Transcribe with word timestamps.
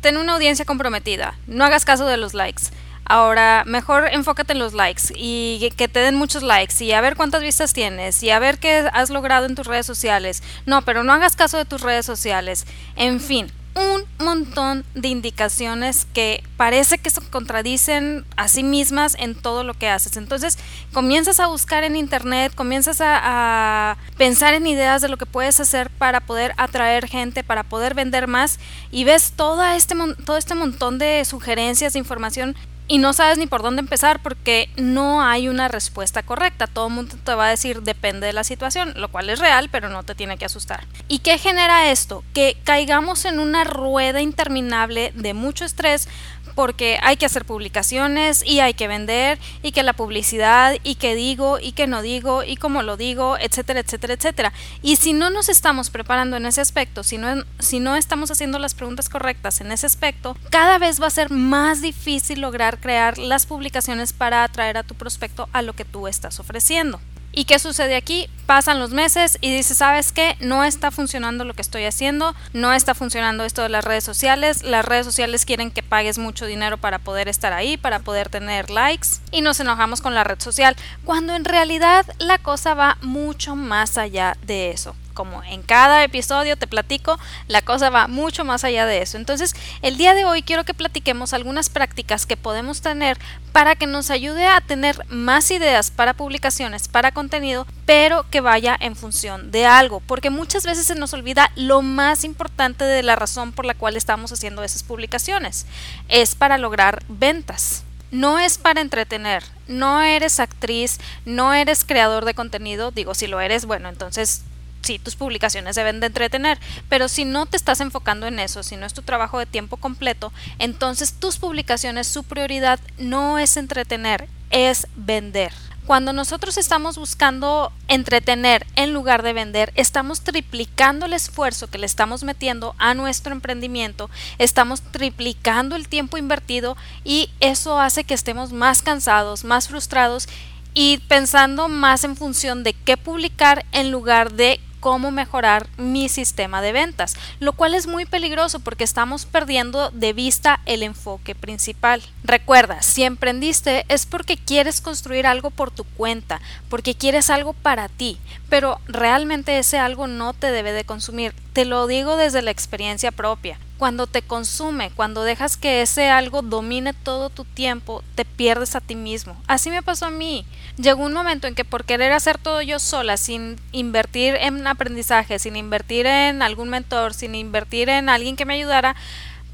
ten 0.00 0.16
una 0.16 0.34
audiencia 0.34 0.64
comprometida, 0.64 1.34
no 1.46 1.64
hagas 1.64 1.84
caso 1.84 2.06
de 2.06 2.16
los 2.16 2.34
likes. 2.34 2.64
Ahora, 3.04 3.64
mejor 3.66 4.08
enfócate 4.12 4.52
en 4.52 4.60
los 4.60 4.72
likes 4.72 5.12
y 5.16 5.68
que 5.76 5.88
te 5.88 5.98
den 5.98 6.14
muchos 6.14 6.44
likes 6.44 6.84
y 6.84 6.92
a 6.92 7.00
ver 7.00 7.16
cuántas 7.16 7.42
vistas 7.42 7.72
tienes 7.72 8.22
y 8.22 8.30
a 8.30 8.38
ver 8.38 8.58
qué 8.58 8.88
has 8.92 9.10
logrado 9.10 9.46
en 9.46 9.56
tus 9.56 9.66
redes 9.66 9.84
sociales. 9.84 10.44
No, 10.64 10.82
pero 10.82 11.02
no 11.02 11.12
hagas 11.12 11.34
caso 11.34 11.58
de 11.58 11.64
tus 11.64 11.80
redes 11.80 12.06
sociales. 12.06 12.66
En 12.94 13.20
fin, 13.20 13.50
un 13.74 14.04
montón 14.24 14.84
de 14.94 15.08
indicaciones 15.08 16.06
que 16.12 16.42
parece 16.56 16.98
que 16.98 17.10
se 17.10 17.20
contradicen 17.20 18.24
a 18.36 18.48
sí 18.48 18.62
mismas 18.62 19.16
en 19.18 19.34
todo 19.34 19.64
lo 19.64 19.74
que 19.74 19.88
haces. 19.88 20.16
Entonces 20.16 20.58
comienzas 20.92 21.40
a 21.40 21.46
buscar 21.46 21.84
en 21.84 21.96
internet, 21.96 22.52
comienzas 22.54 22.98
a, 23.00 23.96
pensar 24.16 24.54
en 24.54 24.66
ideas 24.66 25.02
de 25.02 25.08
lo 25.08 25.16
que 25.16 25.26
puedes 25.26 25.60
hacer 25.60 25.90
para 25.90 26.20
poder 26.20 26.52
atraer 26.56 27.06
gente, 27.08 27.42
para 27.42 27.62
poder 27.62 27.94
vender 27.94 28.26
más 28.26 28.58
y 28.90 29.04
ves 29.04 29.32
toda 29.34 29.76
este, 29.76 29.94
todo 30.24 30.36
este 30.36 30.54
montón 30.54 30.98
de 30.98 31.24
sugerencias, 31.24 31.94
de 31.94 31.98
información 31.98 32.56
y 32.90 32.98
no 32.98 33.12
sabes 33.12 33.38
ni 33.38 33.46
por 33.46 33.62
dónde 33.62 33.78
empezar 33.78 34.20
porque 34.20 34.68
no 34.76 35.22
hay 35.22 35.46
una 35.46 35.68
respuesta 35.68 36.24
correcta. 36.24 36.66
Todo 36.66 36.88
el 36.88 36.94
mundo 36.94 37.16
te 37.22 37.34
va 37.34 37.46
a 37.46 37.50
decir 37.50 37.82
depende 37.82 38.26
de 38.26 38.32
la 38.32 38.42
situación, 38.42 38.94
lo 38.96 39.12
cual 39.12 39.30
es 39.30 39.38
real, 39.38 39.68
pero 39.70 39.88
no 39.88 40.02
te 40.02 40.16
tiene 40.16 40.36
que 40.38 40.44
asustar. 40.44 40.88
¿Y 41.06 41.20
qué 41.20 41.38
genera 41.38 41.92
esto? 41.92 42.24
Que 42.34 42.56
caigamos 42.64 43.26
en 43.26 43.38
una 43.38 43.62
rueda 43.62 44.20
interminable 44.20 45.12
de 45.14 45.34
mucho 45.34 45.64
estrés 45.64 46.08
porque 46.54 46.98
hay 47.02 47.16
que 47.16 47.26
hacer 47.26 47.44
publicaciones 47.44 48.44
y 48.44 48.60
hay 48.60 48.74
que 48.74 48.88
vender 48.88 49.38
y 49.62 49.72
que 49.72 49.82
la 49.82 49.92
publicidad 49.92 50.76
y 50.82 50.96
que 50.96 51.14
digo 51.14 51.58
y 51.60 51.72
que 51.72 51.86
no 51.86 52.02
digo 52.02 52.42
y 52.44 52.56
cómo 52.56 52.82
lo 52.82 52.96
digo, 52.96 53.36
etcétera, 53.38 53.80
etcétera, 53.80 54.14
etcétera. 54.14 54.52
Y 54.82 54.96
si 54.96 55.12
no 55.12 55.30
nos 55.30 55.48
estamos 55.48 55.90
preparando 55.90 56.36
en 56.36 56.46
ese 56.46 56.60
aspecto, 56.60 57.02
si 57.02 57.18
no, 57.18 57.44
si 57.58 57.80
no 57.80 57.96
estamos 57.96 58.30
haciendo 58.30 58.58
las 58.58 58.74
preguntas 58.74 59.08
correctas 59.08 59.60
en 59.60 59.72
ese 59.72 59.86
aspecto, 59.86 60.36
cada 60.50 60.78
vez 60.78 61.00
va 61.00 61.06
a 61.06 61.10
ser 61.10 61.30
más 61.30 61.80
difícil 61.80 62.40
lograr 62.40 62.80
crear 62.80 63.18
las 63.18 63.46
publicaciones 63.46 64.12
para 64.12 64.44
atraer 64.44 64.76
a 64.76 64.82
tu 64.82 64.94
prospecto 64.94 65.48
a 65.52 65.62
lo 65.62 65.74
que 65.74 65.84
tú 65.84 66.08
estás 66.08 66.40
ofreciendo. 66.40 67.00
¿Y 67.32 67.44
qué 67.44 67.58
sucede 67.58 67.94
aquí? 67.94 68.28
Pasan 68.46 68.80
los 68.80 68.90
meses 68.90 69.38
y 69.40 69.54
dices, 69.54 69.76
¿sabes 69.76 70.10
qué? 70.10 70.36
No 70.40 70.64
está 70.64 70.90
funcionando 70.90 71.44
lo 71.44 71.54
que 71.54 71.62
estoy 71.62 71.84
haciendo, 71.84 72.34
no 72.52 72.72
está 72.72 72.94
funcionando 72.94 73.44
esto 73.44 73.62
de 73.62 73.68
las 73.68 73.84
redes 73.84 74.02
sociales, 74.02 74.64
las 74.64 74.84
redes 74.84 75.06
sociales 75.06 75.44
quieren 75.44 75.70
que 75.70 75.84
pagues 75.84 76.18
mucho 76.18 76.46
dinero 76.46 76.76
para 76.76 76.98
poder 76.98 77.28
estar 77.28 77.52
ahí, 77.52 77.76
para 77.76 78.00
poder 78.00 78.28
tener 78.28 78.70
likes 78.70 79.08
y 79.30 79.42
nos 79.42 79.60
enojamos 79.60 80.00
con 80.00 80.14
la 80.14 80.24
red 80.24 80.40
social, 80.40 80.74
cuando 81.04 81.36
en 81.36 81.44
realidad 81.44 82.04
la 82.18 82.38
cosa 82.38 82.74
va 82.74 82.98
mucho 83.02 83.54
más 83.54 83.96
allá 83.98 84.36
de 84.42 84.70
eso 84.70 84.96
como 85.20 85.44
en 85.44 85.60
cada 85.60 86.02
episodio 86.02 86.56
te 86.56 86.66
platico, 86.66 87.18
la 87.46 87.60
cosa 87.60 87.90
va 87.90 88.08
mucho 88.08 88.42
más 88.42 88.64
allá 88.64 88.86
de 88.86 89.02
eso. 89.02 89.18
Entonces, 89.18 89.54
el 89.82 89.98
día 89.98 90.14
de 90.14 90.24
hoy 90.24 90.42
quiero 90.42 90.64
que 90.64 90.72
platiquemos 90.72 91.34
algunas 91.34 91.68
prácticas 91.68 92.24
que 92.24 92.38
podemos 92.38 92.80
tener 92.80 93.18
para 93.52 93.76
que 93.76 93.86
nos 93.86 94.08
ayude 94.08 94.46
a 94.46 94.62
tener 94.62 95.04
más 95.10 95.50
ideas 95.50 95.90
para 95.90 96.14
publicaciones, 96.14 96.88
para 96.88 97.12
contenido, 97.12 97.66
pero 97.84 98.24
que 98.30 98.40
vaya 98.40 98.74
en 98.80 98.96
función 98.96 99.50
de 99.50 99.66
algo, 99.66 100.00
porque 100.00 100.30
muchas 100.30 100.64
veces 100.64 100.86
se 100.86 100.94
nos 100.94 101.12
olvida 101.12 101.50
lo 101.54 101.82
más 101.82 102.24
importante 102.24 102.84
de 102.84 103.02
la 103.02 103.14
razón 103.14 103.52
por 103.52 103.66
la 103.66 103.74
cual 103.74 103.98
estamos 103.98 104.32
haciendo 104.32 104.64
esas 104.64 104.84
publicaciones. 104.84 105.66
Es 106.08 106.34
para 106.34 106.56
lograr 106.56 107.02
ventas 107.08 107.84
no 108.10 108.40
es 108.40 108.58
para 108.58 108.80
entretener, 108.80 109.44
no 109.68 110.02
eres 110.02 110.40
actriz, 110.40 110.98
no 111.24 111.54
eres 111.54 111.84
creador 111.84 112.24
de 112.24 112.34
contenido, 112.34 112.90
digo, 112.90 113.14
si 113.14 113.28
lo 113.28 113.40
eres, 113.40 113.66
bueno, 113.66 113.88
entonces 113.88 114.42
sí, 114.90 114.98
tus 114.98 115.14
publicaciones 115.14 115.76
deben 115.76 116.00
de 116.00 116.08
entretener, 116.08 116.58
pero 116.88 117.06
si 117.06 117.24
no 117.24 117.46
te 117.46 117.56
estás 117.56 117.80
enfocando 117.80 118.26
en 118.26 118.40
eso, 118.40 118.64
si 118.64 118.74
no 118.74 118.86
es 118.86 118.92
tu 118.92 119.02
trabajo 119.02 119.38
de 119.38 119.46
tiempo 119.46 119.76
completo, 119.76 120.32
entonces 120.58 121.12
tus 121.12 121.36
publicaciones, 121.36 122.08
su 122.08 122.24
prioridad 122.24 122.80
no 122.98 123.38
es 123.38 123.56
entretener, 123.56 124.28
es 124.50 124.88
vender. 124.96 125.52
Cuando 125.86 126.12
nosotros 126.12 126.58
estamos 126.58 126.98
buscando 126.98 127.72
entretener 127.86 128.66
en 128.74 128.92
lugar 128.92 129.22
de 129.22 129.32
vender, 129.32 129.72
estamos 129.76 130.22
triplicando 130.22 131.06
el 131.06 131.12
esfuerzo 131.12 131.68
que 131.68 131.78
le 131.78 131.86
estamos 131.86 132.24
metiendo 132.24 132.74
a 132.78 132.94
nuestro 132.94 133.32
emprendimiento, 133.32 134.10
estamos 134.38 134.82
triplicando 134.82 135.76
el 135.76 135.86
tiempo 135.86 136.18
invertido 136.18 136.76
y 137.04 137.30
eso 137.38 137.78
hace 137.78 138.02
que 138.02 138.14
estemos 138.14 138.52
más 138.52 138.82
cansados, 138.82 139.44
más 139.44 139.68
frustrados 139.68 140.28
y 140.74 140.98
pensando 141.06 141.68
más 141.68 142.02
en 142.02 142.16
función 142.16 142.64
de 142.64 142.72
qué 142.72 142.96
publicar 142.96 143.64
en 143.70 143.92
lugar 143.92 144.32
de 144.32 144.60
cómo 144.80 145.10
mejorar 145.10 145.68
mi 145.76 146.08
sistema 146.08 146.60
de 146.62 146.72
ventas, 146.72 147.14
lo 147.38 147.52
cual 147.52 147.74
es 147.74 147.86
muy 147.86 148.06
peligroso 148.06 148.60
porque 148.60 148.84
estamos 148.84 149.26
perdiendo 149.26 149.90
de 149.90 150.12
vista 150.12 150.60
el 150.66 150.82
enfoque 150.82 151.34
principal. 151.34 152.02
Recuerda, 152.24 152.82
si 152.82 153.04
emprendiste 153.04 153.84
es 153.88 154.06
porque 154.06 154.36
quieres 154.36 154.80
construir 154.80 155.26
algo 155.26 155.50
por 155.50 155.70
tu 155.70 155.84
cuenta, 155.84 156.40
porque 156.68 156.94
quieres 156.94 157.30
algo 157.30 157.52
para 157.52 157.88
ti, 157.88 158.18
pero 158.48 158.80
realmente 158.86 159.58
ese 159.58 159.78
algo 159.78 160.06
no 160.06 160.32
te 160.32 160.50
debe 160.50 160.72
de 160.72 160.84
consumir. 160.84 161.34
Te 161.52 161.64
lo 161.64 161.86
digo 161.86 162.16
desde 162.16 162.42
la 162.42 162.50
experiencia 162.50 163.12
propia 163.12 163.58
cuando 163.80 164.06
te 164.06 164.20
consume, 164.20 164.90
cuando 164.90 165.24
dejas 165.24 165.56
que 165.56 165.80
ese 165.80 166.10
algo 166.10 166.42
domine 166.42 166.92
todo 166.92 167.30
tu 167.30 167.46
tiempo, 167.46 168.04
te 168.14 168.26
pierdes 168.26 168.76
a 168.76 168.82
ti 168.82 168.94
mismo. 168.94 169.40
Así 169.46 169.70
me 169.70 169.82
pasó 169.82 170.04
a 170.04 170.10
mí. 170.10 170.44
Llegó 170.76 171.02
un 171.02 171.14
momento 171.14 171.46
en 171.46 171.54
que 171.54 171.64
por 171.64 171.86
querer 171.86 172.12
hacer 172.12 172.36
todo 172.36 172.60
yo 172.60 172.78
sola, 172.78 173.16
sin 173.16 173.56
invertir 173.72 174.34
en 174.34 174.66
aprendizaje, 174.66 175.38
sin 175.38 175.56
invertir 175.56 176.04
en 176.04 176.42
algún 176.42 176.68
mentor, 176.68 177.14
sin 177.14 177.34
invertir 177.34 177.88
en 177.88 178.10
alguien 178.10 178.36
que 178.36 178.44
me 178.44 178.52
ayudara, 178.52 178.96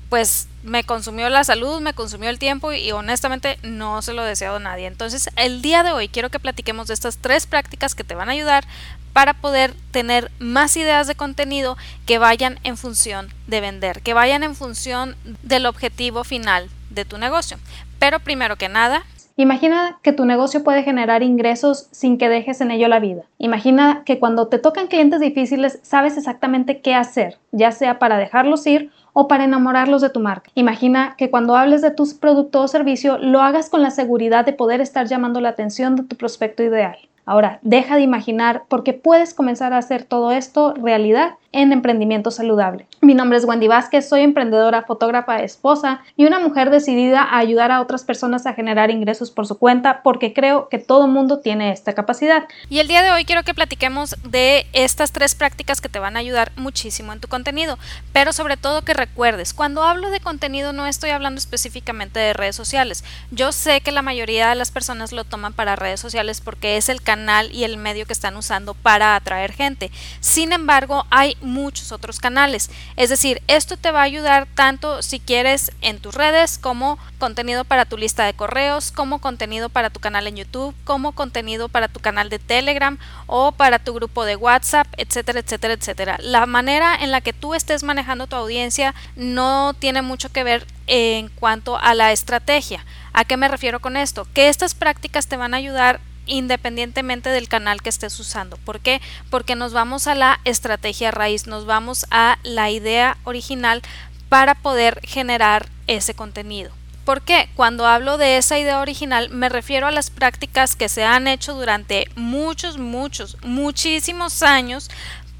pues 0.08 0.48
me 0.62 0.84
consumió 0.84 1.28
la 1.30 1.44
salud, 1.44 1.80
me 1.80 1.94
consumió 1.94 2.28
el 2.30 2.38
tiempo 2.38 2.72
y, 2.72 2.92
honestamente 2.92 3.58
no 3.62 4.02
se 4.02 4.12
lo 4.12 4.22
deseo 4.24 4.56
a 4.56 4.60
nadie. 4.60 4.86
Entonces, 4.86 5.30
el 5.36 5.62
día 5.62 5.82
de 5.82 5.92
hoy 5.92 6.08
quiero 6.08 6.30
que 6.30 6.40
platiquemos 6.40 6.88
de 6.88 6.94
estas 6.94 7.18
tres 7.18 7.46
prácticas 7.46 7.94
que 7.94 8.04
te 8.04 8.14
van 8.14 8.28
a 8.28 8.32
ayudar 8.32 8.64
para 9.12 9.34
poder 9.34 9.74
tener 9.92 10.30
más 10.38 10.76
ideas 10.76 11.06
de 11.06 11.14
contenido 11.14 11.76
que 12.04 12.18
vayan 12.18 12.58
en 12.64 12.76
función 12.76 13.28
de 13.46 13.60
vender, 13.60 14.02
que 14.02 14.14
vayan 14.14 14.42
en 14.42 14.54
función 14.54 15.16
del 15.42 15.66
objetivo 15.66 16.22
final 16.22 16.68
de 16.90 17.04
tu 17.04 17.16
negocio. 17.16 17.58
Pero 17.98 18.20
primero 18.20 18.56
que 18.56 18.68
nada, 18.68 19.04
Imagina 19.38 19.98
que 20.02 20.14
tu 20.14 20.24
negocio 20.24 20.64
puede 20.64 20.82
generar 20.82 21.22
ingresos 21.22 21.88
sin 21.90 22.16
que 22.16 22.30
dejes 22.30 22.62
en 22.62 22.70
ello 22.70 22.88
la 22.88 23.00
vida. 23.00 23.24
Imagina 23.36 24.02
que 24.06 24.18
cuando 24.18 24.48
te 24.48 24.58
tocan 24.58 24.86
clientes 24.86 25.20
difíciles 25.20 25.78
sabes 25.82 26.16
exactamente 26.16 26.80
qué 26.80 26.94
hacer, 26.94 27.36
ya 27.52 27.70
sea 27.70 27.98
para 27.98 28.16
dejarlos 28.16 28.66
ir 28.66 28.90
o 29.18 29.28
para 29.28 29.44
enamorarlos 29.44 30.02
de 30.02 30.10
tu 30.10 30.20
marca. 30.20 30.50
Imagina 30.54 31.14
que 31.16 31.30
cuando 31.30 31.56
hables 31.56 31.80
de 31.80 31.90
tu 31.90 32.06
producto 32.20 32.60
o 32.60 32.68
servicio 32.68 33.16
lo 33.16 33.40
hagas 33.40 33.70
con 33.70 33.80
la 33.80 33.90
seguridad 33.90 34.44
de 34.44 34.52
poder 34.52 34.82
estar 34.82 35.06
llamando 35.06 35.40
la 35.40 35.48
atención 35.48 35.96
de 35.96 36.02
tu 36.02 36.16
prospecto 36.16 36.62
ideal. 36.62 36.98
Ahora, 37.24 37.58
deja 37.62 37.96
de 37.96 38.02
imaginar 38.02 38.64
porque 38.68 38.92
puedes 38.92 39.32
comenzar 39.32 39.72
a 39.72 39.78
hacer 39.78 40.04
todo 40.04 40.32
esto 40.32 40.74
realidad 40.74 41.36
en 41.52 41.72
emprendimiento 41.72 42.30
saludable. 42.30 42.86
Mi 43.00 43.14
nombre 43.14 43.38
es 43.38 43.44
Wendy 43.44 43.68
Vázquez, 43.68 44.08
soy 44.08 44.22
emprendedora, 44.22 44.82
fotógrafa, 44.82 45.42
esposa 45.42 46.02
y 46.16 46.26
una 46.26 46.40
mujer 46.40 46.70
decidida 46.70 47.22
a 47.22 47.38
ayudar 47.38 47.70
a 47.70 47.80
otras 47.80 48.04
personas 48.04 48.46
a 48.46 48.54
generar 48.54 48.90
ingresos 48.90 49.30
por 49.30 49.46
su 49.46 49.58
cuenta 49.58 50.02
porque 50.02 50.32
creo 50.32 50.68
que 50.68 50.78
todo 50.78 51.06
mundo 51.06 51.40
tiene 51.40 51.72
esta 51.72 51.94
capacidad. 51.94 52.44
Y 52.68 52.78
el 52.78 52.88
día 52.88 53.02
de 53.02 53.10
hoy 53.10 53.24
quiero 53.24 53.42
que 53.42 53.54
platiquemos 53.54 54.16
de 54.28 54.66
estas 54.72 55.12
tres 55.12 55.34
prácticas 55.34 55.80
que 55.80 55.88
te 55.88 55.98
van 55.98 56.16
a 56.16 56.20
ayudar 56.20 56.52
muchísimo 56.56 57.12
en 57.12 57.20
tu 57.20 57.28
contenido, 57.28 57.78
pero 58.12 58.32
sobre 58.32 58.56
todo 58.56 58.82
que 58.82 58.94
recuerdes, 58.94 59.54
cuando 59.54 59.82
hablo 59.82 60.10
de 60.10 60.20
contenido 60.20 60.72
no 60.72 60.86
estoy 60.86 61.10
hablando 61.10 61.38
específicamente 61.38 62.20
de 62.20 62.32
redes 62.32 62.56
sociales. 62.56 63.04
Yo 63.30 63.52
sé 63.52 63.80
que 63.80 63.92
la 63.92 64.02
mayoría 64.02 64.48
de 64.48 64.54
las 64.54 64.70
personas 64.70 65.12
lo 65.12 65.24
toman 65.24 65.52
para 65.52 65.76
redes 65.76 66.00
sociales 66.00 66.40
porque 66.40 66.76
es 66.76 66.88
el 66.88 67.02
canal 67.02 67.52
y 67.52 67.64
el 67.64 67.76
medio 67.76 68.06
que 68.06 68.12
están 68.12 68.36
usando 68.36 68.74
para 68.74 69.16
atraer 69.16 69.52
gente. 69.52 69.90
Sin 70.20 70.52
embargo, 70.52 71.06
hay 71.10 71.35
muchos 71.40 71.92
otros 71.92 72.20
canales. 72.20 72.70
Es 72.96 73.10
decir, 73.10 73.42
esto 73.48 73.76
te 73.76 73.90
va 73.90 74.00
a 74.00 74.04
ayudar 74.04 74.46
tanto 74.54 75.02
si 75.02 75.20
quieres 75.20 75.72
en 75.80 75.98
tus 75.98 76.14
redes 76.14 76.58
como 76.58 76.98
contenido 77.18 77.64
para 77.64 77.84
tu 77.84 77.96
lista 77.96 78.24
de 78.24 78.34
correos, 78.34 78.92
como 78.92 79.20
contenido 79.20 79.68
para 79.68 79.90
tu 79.90 80.00
canal 80.00 80.26
en 80.26 80.36
YouTube, 80.36 80.74
como 80.84 81.12
contenido 81.12 81.68
para 81.68 81.88
tu 81.88 82.00
canal 82.00 82.28
de 82.28 82.38
Telegram 82.38 82.98
o 83.26 83.52
para 83.52 83.78
tu 83.78 83.94
grupo 83.94 84.24
de 84.24 84.36
WhatsApp, 84.36 84.86
etcétera, 84.96 85.40
etcétera, 85.40 85.74
etcétera. 85.74 86.18
La 86.20 86.46
manera 86.46 86.94
en 86.94 87.10
la 87.10 87.20
que 87.20 87.32
tú 87.32 87.54
estés 87.54 87.82
manejando 87.82 88.26
tu 88.26 88.36
audiencia 88.36 88.94
no 89.16 89.74
tiene 89.74 90.02
mucho 90.02 90.30
que 90.30 90.44
ver 90.44 90.66
en 90.86 91.28
cuanto 91.28 91.78
a 91.78 91.94
la 91.94 92.12
estrategia. 92.12 92.84
¿A 93.12 93.24
qué 93.24 93.36
me 93.36 93.48
refiero 93.48 93.80
con 93.80 93.96
esto? 93.96 94.26
Que 94.34 94.48
estas 94.48 94.74
prácticas 94.74 95.26
te 95.26 95.36
van 95.36 95.54
a 95.54 95.58
ayudar 95.58 96.00
independientemente 96.26 97.30
del 97.30 97.48
canal 97.48 97.82
que 97.82 97.88
estés 97.88 98.18
usando. 98.20 98.56
¿Por 98.58 98.80
qué? 98.80 99.00
Porque 99.30 99.54
nos 99.54 99.72
vamos 99.72 100.06
a 100.06 100.14
la 100.14 100.40
estrategia 100.44 101.10
raíz, 101.10 101.46
nos 101.46 101.66
vamos 101.66 102.06
a 102.10 102.38
la 102.42 102.70
idea 102.70 103.16
original 103.24 103.82
para 104.28 104.54
poder 104.54 105.00
generar 105.04 105.68
ese 105.86 106.14
contenido. 106.14 106.72
¿Por 107.04 107.22
qué? 107.22 107.48
Cuando 107.54 107.86
hablo 107.86 108.18
de 108.18 108.36
esa 108.36 108.58
idea 108.58 108.80
original 108.80 109.30
me 109.30 109.48
refiero 109.48 109.86
a 109.86 109.92
las 109.92 110.10
prácticas 110.10 110.74
que 110.74 110.88
se 110.88 111.04
han 111.04 111.28
hecho 111.28 111.54
durante 111.54 112.10
muchos, 112.16 112.78
muchos, 112.78 113.36
muchísimos 113.42 114.42
años 114.42 114.90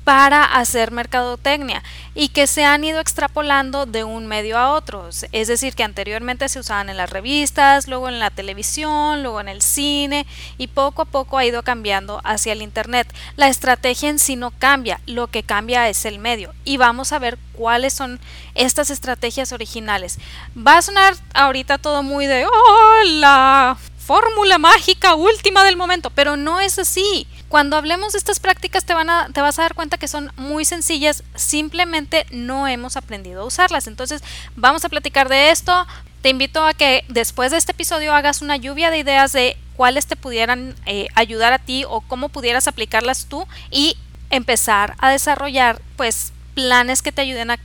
para 0.07 0.45
hacer 0.45 0.93
mercadotecnia 0.93 1.83
y 2.15 2.29
que 2.29 2.47
se 2.47 2.65
han 2.65 2.85
ido 2.85 3.01
extrapolando 3.01 3.87
de 3.87 4.05
un 4.05 4.29
medio 4.29 4.57
a 4.57 4.73
otro. 4.73 5.09
Es 5.33 5.49
decir, 5.49 5.75
que 5.75 5.83
anteriormente 5.83 6.49
se 6.49 6.61
usaban 6.61 6.89
en 6.89 6.97
las 6.97 7.11
revistas, 7.11 7.89
luego 7.89 8.09
en 8.09 8.21
la 8.21 8.31
televisión, 8.31 9.25
luego 9.25 9.41
en 9.41 9.49
el 9.49 9.63
cine 9.63 10.25
y 10.59 10.69
poco 10.69 11.03
a 11.03 11.07
poco 11.07 11.39
ha 11.39 11.45
ido 11.45 11.65
cambiando 11.65 12.21
hacia 12.23 12.53
el 12.53 12.63
Internet. 12.63 13.13
La 13.35 13.49
estrategia 13.49 14.09
en 14.09 14.21
sí 14.21 14.37
no 14.37 14.53
cambia, 14.53 15.01
lo 15.07 15.27
que 15.27 15.43
cambia 15.43 15.89
es 15.89 16.05
el 16.05 16.21
medio 16.21 16.55
y 16.65 16.77
vamos 16.77 17.11
a 17.11 17.19
ver 17.19 17.37
cuáles 17.53 17.93
son 17.93 18.21
estas 18.55 18.91
estrategias 18.91 19.51
originales. 19.51 20.21
Va 20.57 20.79
a 20.79 20.83
sonar 20.83 21.17
ahorita 21.35 21.79
todo 21.79 22.05
muy 22.05 22.29
de 22.29 22.47
¡Hola! 22.47 23.77
Fórmula 24.07 24.59
mágica 24.59 25.17
última 25.17 25.65
del 25.65 25.77
momento, 25.77 26.11
pero 26.11 26.37
no 26.37 26.61
es 26.61 26.79
así. 26.79 27.27
Cuando 27.49 27.77
hablemos 27.77 28.13
de 28.13 28.19
estas 28.19 28.39
prácticas 28.39 28.85
te, 28.85 28.95
van 28.95 29.11
a, 29.11 29.29
te 29.33 29.41
vas 29.41 29.59
a 29.59 29.63
dar 29.63 29.75
cuenta 29.75 29.99
que 29.99 30.07
son 30.07 30.31
muy 30.37 30.65
sencillas, 30.65 31.25
simplemente 31.35 32.25
no 32.31 32.69
hemos 32.69 32.97
aprendido 32.97 33.43
a 33.43 33.45
usarlas. 33.45 33.89
Entonces 33.89 34.23
vamos 34.55 34.85
a 34.85 34.89
platicar 34.89 35.29
de 35.29 35.51
esto. 35.51 35.87
Te 36.23 36.29
invito 36.29 36.65
a 36.65 36.73
que 36.73 37.05
después 37.09 37.51
de 37.51 37.57
este 37.57 37.73
episodio 37.73 38.15
hagas 38.15 38.43
una 38.43 38.57
lluvia 38.57 38.91
de 38.91 38.99
ideas 38.99 39.33
de 39.33 39.57
cuáles 39.77 40.07
te 40.07 40.15
pudieran 40.15 40.77
eh, 40.87 41.09
ayudar 41.15 41.53
a 41.53 41.59
ti 41.59 41.85
o 41.89 42.01
cómo 42.01 42.29
pudieras 42.29 42.69
aplicarlas 42.69 43.27
tú 43.27 43.47
y 43.73 43.97
empezar 44.31 44.95
a 44.99 45.11
desarrollar 45.11 45.83
pues 45.97 46.33
planes 46.55 47.03
que 47.03 47.13
te 47.13 47.23
ayuden 47.23 47.51
a, 47.51 47.59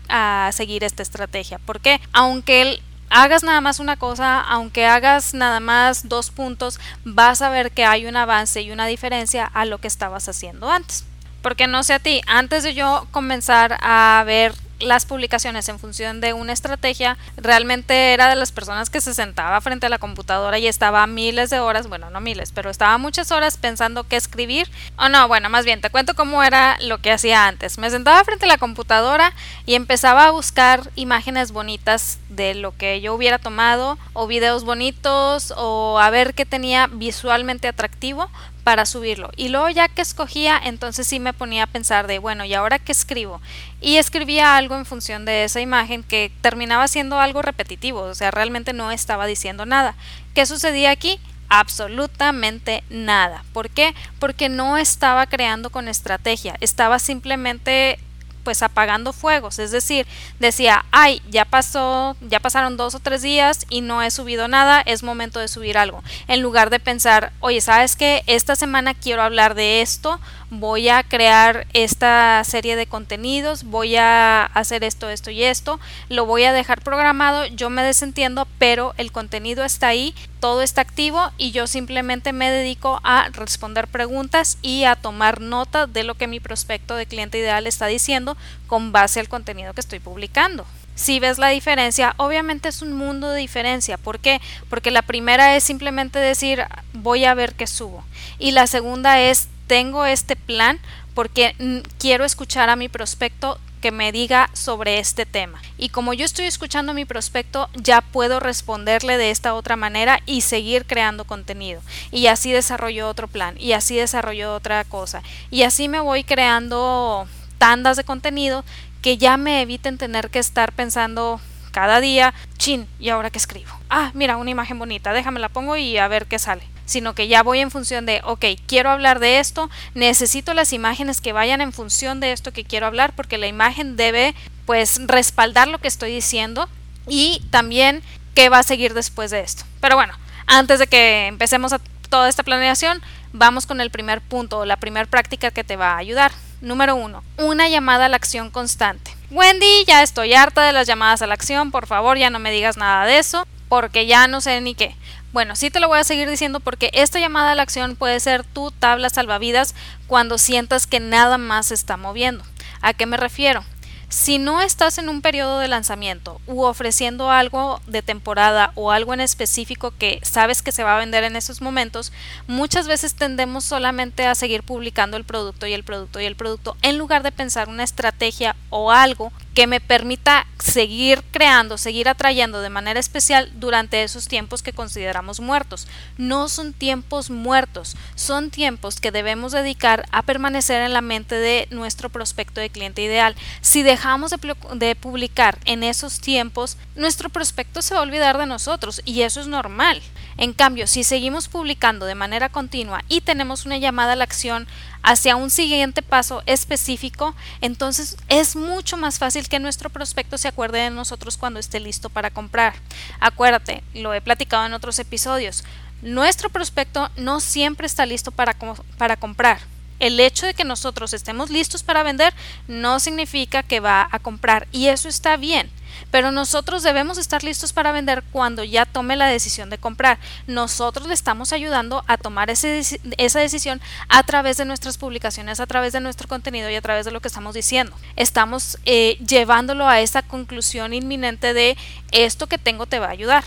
a 0.47 0.51
seguir 0.53 0.83
esta 0.83 1.03
estrategia. 1.03 1.59
Porque 1.59 2.01
aunque 2.13 2.61
el 2.63 2.81
hagas 3.11 3.43
nada 3.43 3.61
más 3.61 3.79
una 3.79 3.97
cosa, 3.97 4.39
aunque 4.39 4.87
hagas 4.87 5.33
nada 5.33 5.59
más 5.59 6.07
dos 6.07 6.31
puntos, 6.31 6.79
vas 7.03 7.41
a 7.41 7.49
ver 7.49 7.71
que 7.71 7.85
hay 7.85 8.07
un 8.07 8.15
avance 8.15 8.61
y 8.61 8.71
una 8.71 8.87
diferencia 8.87 9.45
a 9.45 9.65
lo 9.65 9.77
que 9.77 9.87
estabas 9.87 10.27
haciendo 10.27 10.71
antes. 10.71 11.05
Porque 11.41 11.67
no 11.67 11.83
sé 11.83 11.93
a 11.93 11.99
ti, 11.99 12.21
antes 12.25 12.63
de 12.63 12.73
yo 12.73 13.07
comenzar 13.11 13.77
a 13.81 14.23
ver 14.25 14.53
las 14.81 15.05
publicaciones 15.05 15.69
en 15.69 15.79
función 15.79 16.21
de 16.21 16.33
una 16.33 16.53
estrategia, 16.53 17.17
realmente 17.37 18.13
era 18.13 18.29
de 18.29 18.35
las 18.35 18.51
personas 18.51 18.89
que 18.89 19.01
se 19.01 19.13
sentaba 19.13 19.59
frente 19.61 19.85
a 19.85 19.89
la 19.89 19.99
computadora 19.99 20.59
y 20.59 20.67
estaba 20.67 21.05
miles 21.07 21.49
de 21.49 21.59
horas, 21.59 21.87
bueno, 21.87 22.09
no 22.09 22.21
miles, 22.21 22.51
pero 22.51 22.69
estaba 22.69 22.97
muchas 22.97 23.31
horas 23.31 23.57
pensando 23.57 24.03
qué 24.03 24.15
escribir. 24.15 24.69
O 24.97 25.09
no, 25.09 25.27
bueno, 25.27 25.49
más 25.49 25.65
bien, 25.65 25.81
te 25.81 25.89
cuento 25.89 26.15
cómo 26.15 26.43
era 26.43 26.77
lo 26.81 26.99
que 26.99 27.11
hacía 27.11 27.47
antes. 27.47 27.77
Me 27.77 27.89
sentaba 27.89 28.23
frente 28.23 28.45
a 28.45 28.49
la 28.49 28.57
computadora 28.57 29.33
y 29.65 29.75
empezaba 29.75 30.25
a 30.25 30.31
buscar 30.31 30.89
imágenes 30.95 31.51
bonitas 31.51 32.19
de 32.29 32.55
lo 32.55 32.75
que 32.75 33.01
yo 33.01 33.13
hubiera 33.13 33.39
tomado 33.39 33.97
o 34.13 34.27
videos 34.27 34.63
bonitos 34.63 35.53
o 35.57 35.99
a 35.99 36.09
ver 36.09 36.33
qué 36.33 36.45
tenía 36.45 36.87
visualmente 36.87 37.67
atractivo 37.67 38.29
para 38.63 38.85
subirlo. 38.85 39.31
Y 39.35 39.49
luego 39.49 39.69
ya 39.69 39.87
que 39.87 40.01
escogía, 40.01 40.59
entonces 40.63 41.07
sí 41.07 41.19
me 41.19 41.33
ponía 41.33 41.63
a 41.63 41.67
pensar 41.67 42.07
de, 42.07 42.19
bueno, 42.19 42.45
¿y 42.45 42.53
ahora 42.53 42.79
qué 42.79 42.91
escribo? 42.91 43.41
Y 43.81 43.97
escribía 43.97 44.57
algo 44.57 44.75
en 44.75 44.85
función 44.85 45.25
de 45.25 45.43
esa 45.43 45.61
imagen 45.61 46.03
que 46.03 46.31
terminaba 46.41 46.87
siendo 46.87 47.19
algo 47.19 47.41
repetitivo, 47.41 48.01
o 48.01 48.15
sea, 48.15 48.31
realmente 48.31 48.73
no 48.73 48.91
estaba 48.91 49.25
diciendo 49.25 49.65
nada. 49.65 49.95
¿Qué 50.33 50.45
sucedía 50.45 50.91
aquí? 50.91 51.19
Absolutamente 51.49 52.83
nada. 52.89 53.43
¿Por 53.51 53.69
qué? 53.69 53.93
Porque 54.19 54.47
no 54.47 54.77
estaba 54.77 55.25
creando 55.25 55.69
con 55.69 55.87
estrategia, 55.87 56.55
estaba 56.61 56.99
simplemente 56.99 57.99
pues 58.43 58.61
apagando 58.61 59.13
fuegos, 59.13 59.59
es 59.59 59.71
decir, 59.71 60.07
decía, 60.39 60.85
ay, 60.91 61.21
ya 61.29 61.45
pasó, 61.45 62.15
ya 62.21 62.39
pasaron 62.39 62.77
dos 62.77 62.95
o 62.95 62.99
tres 62.99 63.21
días 63.21 63.65
y 63.69 63.81
no 63.81 64.01
he 64.01 64.11
subido 64.11 64.47
nada, 64.47 64.81
es 64.81 65.03
momento 65.03 65.39
de 65.39 65.47
subir 65.47 65.77
algo, 65.77 66.03
en 66.27 66.41
lugar 66.41 66.69
de 66.69 66.79
pensar, 66.79 67.31
oye, 67.39 67.61
¿sabes 67.61 67.95
qué? 67.95 68.23
Esta 68.27 68.55
semana 68.55 68.93
quiero 68.93 69.21
hablar 69.21 69.55
de 69.55 69.81
esto, 69.81 70.19
voy 70.51 70.89
a 70.89 71.01
crear 71.03 71.65
esta 71.71 72.43
serie 72.43 72.75
de 72.75 72.85
contenidos, 72.85 73.63
voy 73.63 73.95
a 73.95 74.43
hacer 74.43 74.83
esto, 74.83 75.09
esto 75.09 75.31
y 75.31 75.43
esto, 75.43 75.79
lo 76.09 76.25
voy 76.25 76.43
a 76.43 76.51
dejar 76.51 76.81
programado, 76.81 77.45
yo 77.45 77.69
me 77.69 77.81
desentiendo, 77.83 78.45
pero 78.59 78.93
el 78.97 79.13
contenido 79.13 79.63
está 79.63 79.87
ahí, 79.87 80.13
todo 80.41 80.61
está 80.61 80.81
activo 80.81 81.31
y 81.37 81.51
yo 81.51 81.67
simplemente 81.67 82.33
me 82.33 82.51
dedico 82.51 82.99
a 83.03 83.29
responder 83.29 83.87
preguntas 83.87 84.57
y 84.61 84.83
a 84.83 84.97
tomar 84.97 85.39
nota 85.39 85.87
de 85.87 86.03
lo 86.03 86.15
que 86.15 86.27
mi 86.27 86.41
prospecto 86.41 86.95
de 86.95 87.05
cliente 87.05 87.37
ideal 87.37 87.65
está 87.65 87.87
diciendo 87.87 88.35
con 88.67 88.91
base 88.91 89.21
al 89.21 89.29
contenido 89.29 89.73
que 89.73 89.81
estoy 89.81 89.99
publicando. 89.99 90.65
Si 90.95 91.21
ves 91.21 91.37
la 91.37 91.47
diferencia, 91.47 92.13
obviamente 92.17 92.67
es 92.67 92.81
un 92.81 92.93
mundo 92.93 93.29
de 93.29 93.39
diferencia. 93.39 93.97
¿Por 93.97 94.19
qué? 94.19 94.41
Porque 94.69 94.91
la 94.91 95.01
primera 95.01 95.55
es 95.55 95.63
simplemente 95.63 96.19
decir 96.19 96.65
voy 96.93 97.23
a 97.23 97.33
ver 97.33 97.55
qué 97.55 97.65
subo. 97.65 98.03
Y 98.37 98.51
la 98.51 98.67
segunda 98.67 99.19
es 99.21 99.47
tengo 99.71 100.03
este 100.05 100.35
plan 100.35 100.81
porque 101.13 101.55
quiero 101.97 102.25
escuchar 102.25 102.69
a 102.69 102.75
mi 102.75 102.89
prospecto 102.89 103.57
que 103.79 103.93
me 103.93 104.11
diga 104.11 104.49
sobre 104.51 104.99
este 104.99 105.25
tema. 105.25 105.61
Y 105.77 105.87
como 105.87 106.13
yo 106.13 106.25
estoy 106.25 106.43
escuchando 106.43 106.91
a 106.91 106.93
mi 106.93 107.05
prospecto, 107.05 107.69
ya 107.75 108.01
puedo 108.01 108.41
responderle 108.41 109.15
de 109.15 109.31
esta 109.31 109.53
otra 109.53 109.77
manera 109.77 110.19
y 110.25 110.41
seguir 110.41 110.85
creando 110.85 111.23
contenido. 111.23 111.81
Y 112.11 112.27
así 112.27 112.51
desarrollo 112.51 113.07
otro 113.07 113.29
plan, 113.29 113.55
y 113.57 113.71
así 113.71 113.95
desarrollo 113.95 114.55
otra 114.55 114.83
cosa. 114.83 115.23
Y 115.51 115.63
así 115.63 115.87
me 115.87 116.01
voy 116.01 116.25
creando 116.25 117.25
tandas 117.57 117.95
de 117.95 118.03
contenido 118.03 118.65
que 119.01 119.17
ya 119.17 119.37
me 119.37 119.61
eviten 119.61 119.97
tener 119.97 120.29
que 120.29 120.39
estar 120.39 120.73
pensando 120.73 121.39
cada 121.71 122.01
día, 122.01 122.33
chin, 122.57 122.89
¿y 122.99 123.07
ahora 123.07 123.29
qué 123.29 123.37
escribo? 123.37 123.71
Ah, 123.89 124.11
mira, 124.15 124.35
una 124.35 124.51
imagen 124.51 124.77
bonita, 124.77 125.13
déjame 125.13 125.39
la 125.39 125.47
pongo 125.47 125.77
y 125.77 125.97
a 125.97 126.09
ver 126.09 126.25
qué 126.25 126.39
sale 126.39 126.63
sino 126.91 127.15
que 127.15 127.27
ya 127.27 127.41
voy 127.41 127.59
en 127.59 127.71
función 127.71 128.05
de, 128.05 128.21
ok, 128.23 128.45
quiero 128.67 128.89
hablar 128.89 129.19
de 129.19 129.39
esto, 129.39 129.69
necesito 129.93 130.53
las 130.53 130.73
imágenes 130.73 131.21
que 131.21 131.33
vayan 131.33 131.61
en 131.61 131.73
función 131.73 132.19
de 132.19 132.31
esto 132.31 132.51
que 132.51 132.65
quiero 132.65 132.85
hablar, 132.85 133.13
porque 133.15 133.37
la 133.37 133.47
imagen 133.47 133.95
debe 133.95 134.35
pues 134.65 134.99
respaldar 135.07 135.67
lo 135.67 135.79
que 135.79 135.87
estoy 135.87 136.11
diciendo 136.11 136.69
y 137.07 137.41
también 137.49 138.03
qué 138.35 138.49
va 138.49 138.59
a 138.59 138.63
seguir 138.63 138.93
después 138.93 139.31
de 139.31 139.39
esto. 139.41 139.63
Pero 139.79 139.95
bueno, 139.95 140.13
antes 140.47 140.79
de 140.79 140.87
que 140.87 141.27
empecemos 141.27 141.73
a 141.73 141.79
toda 142.09 142.29
esta 142.29 142.43
planeación, 142.43 143.01
vamos 143.33 143.65
con 143.65 143.81
el 143.81 143.89
primer 143.89 144.21
punto, 144.21 144.65
la 144.65 144.77
primera 144.77 145.05
práctica 145.05 145.51
que 145.51 145.63
te 145.63 145.77
va 145.77 145.93
a 145.93 145.97
ayudar. 145.97 146.31
Número 146.61 146.95
uno, 146.95 147.23
una 147.37 147.69
llamada 147.69 148.05
a 148.05 148.09
la 148.09 148.17
acción 148.17 148.51
constante. 148.51 149.15
Wendy, 149.31 149.85
ya 149.87 150.03
estoy 150.03 150.33
harta 150.33 150.63
de 150.63 150.73
las 150.73 150.85
llamadas 150.85 151.21
a 151.21 151.27
la 151.27 151.33
acción, 151.33 151.71
por 151.71 151.87
favor 151.87 152.17
ya 152.17 152.29
no 152.29 152.37
me 152.37 152.51
digas 152.51 152.77
nada 152.77 153.05
de 153.05 153.17
eso, 153.17 153.47
porque 153.67 154.05
ya 154.05 154.27
no 154.27 154.41
sé 154.41 154.59
ni 154.61 154.75
qué. 154.75 154.95
Bueno, 155.33 155.55
sí 155.55 155.69
te 155.69 155.79
lo 155.79 155.87
voy 155.87 155.99
a 155.99 156.03
seguir 156.03 156.29
diciendo 156.29 156.59
porque 156.59 156.89
esta 156.93 157.19
llamada 157.19 157.53
a 157.53 157.55
la 157.55 157.63
acción 157.63 157.95
puede 157.95 158.19
ser 158.19 158.43
tu 158.43 158.69
tabla 158.71 159.09
salvavidas 159.09 159.75
cuando 160.07 160.37
sientas 160.37 160.87
que 160.87 160.99
nada 160.99 161.37
más 161.37 161.67
se 161.67 161.73
está 161.73 161.95
moviendo. 161.95 162.43
¿A 162.81 162.93
qué 162.93 163.05
me 163.05 163.15
refiero? 163.15 163.63
Si 164.09 164.39
no 164.39 164.59
estás 164.59 164.97
en 164.97 165.07
un 165.07 165.21
periodo 165.21 165.59
de 165.59 165.69
lanzamiento 165.69 166.41
u 166.45 166.63
ofreciendo 166.63 167.31
algo 167.31 167.79
de 167.87 168.01
temporada 168.01 168.73
o 168.75 168.91
algo 168.91 169.13
en 169.13 169.21
específico 169.21 169.93
que 169.97 170.19
sabes 170.21 170.61
que 170.61 170.73
se 170.73 170.83
va 170.83 170.97
a 170.97 170.99
vender 170.99 171.23
en 171.23 171.37
esos 171.37 171.61
momentos, 171.61 172.11
muchas 172.45 172.89
veces 172.89 173.13
tendemos 173.13 173.63
solamente 173.63 174.27
a 174.27 174.35
seguir 174.35 174.63
publicando 174.63 175.15
el 175.15 175.23
producto 175.23 175.65
y 175.65 175.71
el 175.71 175.85
producto 175.85 176.19
y 176.19 176.25
el 176.25 176.35
producto 176.35 176.75
en 176.81 176.97
lugar 176.97 177.23
de 177.23 177.31
pensar 177.31 177.69
una 177.69 177.85
estrategia 177.85 178.57
o 178.69 178.91
algo 178.91 179.31
que 179.53 179.67
me 179.67 179.81
permita 179.81 180.47
seguir 180.59 181.23
creando, 181.31 181.77
seguir 181.77 182.07
atrayendo 182.07 182.61
de 182.61 182.69
manera 182.69 182.99
especial 182.99 183.51
durante 183.55 184.03
esos 184.03 184.27
tiempos 184.27 184.61
que 184.61 184.73
consideramos 184.73 185.39
muertos. 185.39 185.87
No 186.17 186.47
son 186.47 186.73
tiempos 186.73 187.29
muertos, 187.29 187.97
son 188.15 188.49
tiempos 188.49 189.01
que 189.01 189.11
debemos 189.11 189.51
dedicar 189.51 190.05
a 190.11 190.21
permanecer 190.21 190.81
en 190.81 190.93
la 190.93 191.01
mente 191.01 191.35
de 191.35 191.67
nuestro 191.71 192.09
prospecto 192.09 192.61
de 192.61 192.69
cliente 192.69 193.01
ideal. 193.01 193.35
Si 193.61 193.83
dejamos 193.83 194.31
de, 194.31 194.55
de 194.75 194.95
publicar 194.95 195.57
en 195.65 195.83
esos 195.83 196.21
tiempos, 196.21 196.77
nuestro 196.95 197.29
prospecto 197.29 197.81
se 197.81 197.93
va 197.93 197.99
a 197.99 198.03
olvidar 198.03 198.37
de 198.37 198.45
nosotros 198.45 199.01
y 199.05 199.21
eso 199.21 199.41
es 199.41 199.47
normal. 199.47 200.01
En 200.37 200.53
cambio, 200.53 200.87
si 200.87 201.03
seguimos 201.03 201.47
publicando 201.47 202.05
de 202.05 202.15
manera 202.15 202.49
continua 202.49 203.03
y 203.07 203.21
tenemos 203.21 203.65
una 203.65 203.77
llamada 203.77 204.13
a 204.13 204.15
la 204.15 204.23
acción 204.23 204.67
hacia 205.03 205.35
un 205.35 205.49
siguiente 205.49 206.01
paso 206.01 206.43
específico, 206.45 207.35
entonces 207.61 208.17
es 208.27 208.55
mucho 208.55 208.97
más 208.97 209.19
fácil 209.19 209.47
que 209.49 209.59
nuestro 209.59 209.89
prospecto 209.89 210.37
se 210.37 210.47
acuerde 210.47 210.79
de 210.79 210.89
nosotros 210.89 211.37
cuando 211.37 211.59
esté 211.59 211.79
listo 211.79 212.09
para 212.09 212.31
comprar. 212.31 212.75
Acuérdate, 213.19 213.83
lo 213.93 214.13
he 214.13 214.21
platicado 214.21 214.65
en 214.65 214.73
otros 214.73 214.99
episodios, 214.99 215.63
nuestro 216.01 216.49
prospecto 216.49 217.09
no 217.15 217.39
siempre 217.39 217.85
está 217.85 218.05
listo 218.05 218.31
para, 218.31 218.55
para 218.97 219.17
comprar. 219.17 219.59
El 220.01 220.19
hecho 220.19 220.47
de 220.47 220.55
que 220.55 220.63
nosotros 220.63 221.13
estemos 221.13 221.51
listos 221.51 221.83
para 221.83 222.01
vender 222.01 222.33
no 222.67 222.99
significa 222.99 223.61
que 223.61 223.79
va 223.79 224.09
a 224.11 224.17
comprar 224.17 224.67
y 224.71 224.87
eso 224.87 225.07
está 225.07 225.37
bien. 225.37 225.69
Pero 226.09 226.31
nosotros 226.31 226.81
debemos 226.81 227.19
estar 227.19 227.43
listos 227.43 227.71
para 227.71 227.91
vender 227.91 228.23
cuando 228.31 228.63
ya 228.63 228.87
tome 228.87 229.15
la 229.15 229.27
decisión 229.27 229.69
de 229.69 229.77
comprar. 229.77 230.17
Nosotros 230.47 231.07
le 231.07 231.13
estamos 231.13 231.53
ayudando 231.53 232.03
a 232.07 232.17
tomar 232.17 232.49
esa 232.49 233.39
decisión 233.39 233.79
a 234.09 234.23
través 234.23 234.57
de 234.57 234.65
nuestras 234.65 234.97
publicaciones, 234.97 235.59
a 235.59 235.67
través 235.67 235.93
de 235.93 235.99
nuestro 235.99 236.27
contenido 236.27 236.67
y 236.71 236.75
a 236.75 236.81
través 236.81 237.05
de 237.05 237.11
lo 237.11 237.19
que 237.19 237.27
estamos 237.27 237.53
diciendo. 237.53 237.95
Estamos 238.15 238.79
eh, 238.85 239.19
llevándolo 239.25 239.87
a 239.87 240.01
esa 240.01 240.23
conclusión 240.23 240.95
inminente 240.95 241.53
de 241.53 241.77
esto 242.11 242.47
que 242.47 242.57
tengo 242.57 242.87
te 242.87 242.97
va 242.97 243.07
a 243.07 243.11
ayudar. 243.11 243.43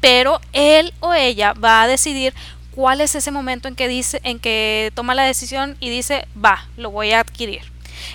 Pero 0.00 0.40
él 0.54 0.94
o 1.00 1.12
ella 1.12 1.52
va 1.52 1.82
a 1.82 1.86
decidir 1.86 2.32
cuál 2.78 3.00
es 3.00 3.16
ese 3.16 3.32
momento 3.32 3.66
en 3.66 3.74
que 3.74 3.88
dice, 3.88 4.20
en 4.22 4.38
que 4.38 4.92
toma 4.94 5.16
la 5.16 5.24
decisión 5.24 5.76
y 5.80 5.90
dice, 5.90 6.28
va, 6.36 6.68
lo 6.76 6.92
voy 6.92 7.10
a 7.10 7.18
adquirir. 7.18 7.62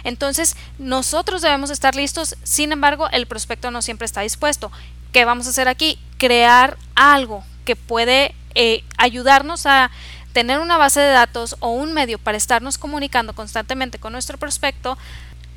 Entonces, 0.05 0.55
nosotros 0.79 1.41
debemos 1.41 1.69
estar 1.69 1.95
listos, 1.95 2.37
sin 2.43 2.71
embargo, 2.71 3.09
el 3.11 3.27
prospecto 3.27 3.71
no 3.71 3.81
siempre 3.81 4.05
está 4.05 4.21
dispuesto. 4.21 4.71
¿Qué 5.11 5.25
vamos 5.25 5.47
a 5.47 5.49
hacer 5.49 5.67
aquí? 5.67 5.99
Crear 6.17 6.77
algo 6.95 7.43
que 7.65 7.75
puede 7.75 8.33
eh, 8.55 8.85
ayudarnos 8.97 9.65
a 9.65 9.91
tener 10.31 10.59
una 10.59 10.77
base 10.77 11.01
de 11.01 11.11
datos 11.11 11.57
o 11.59 11.71
un 11.71 11.91
medio 11.91 12.17
para 12.17 12.37
estarnos 12.37 12.77
comunicando 12.77 13.35
constantemente 13.35 13.99
con 13.99 14.13
nuestro 14.13 14.37
prospecto 14.37 14.97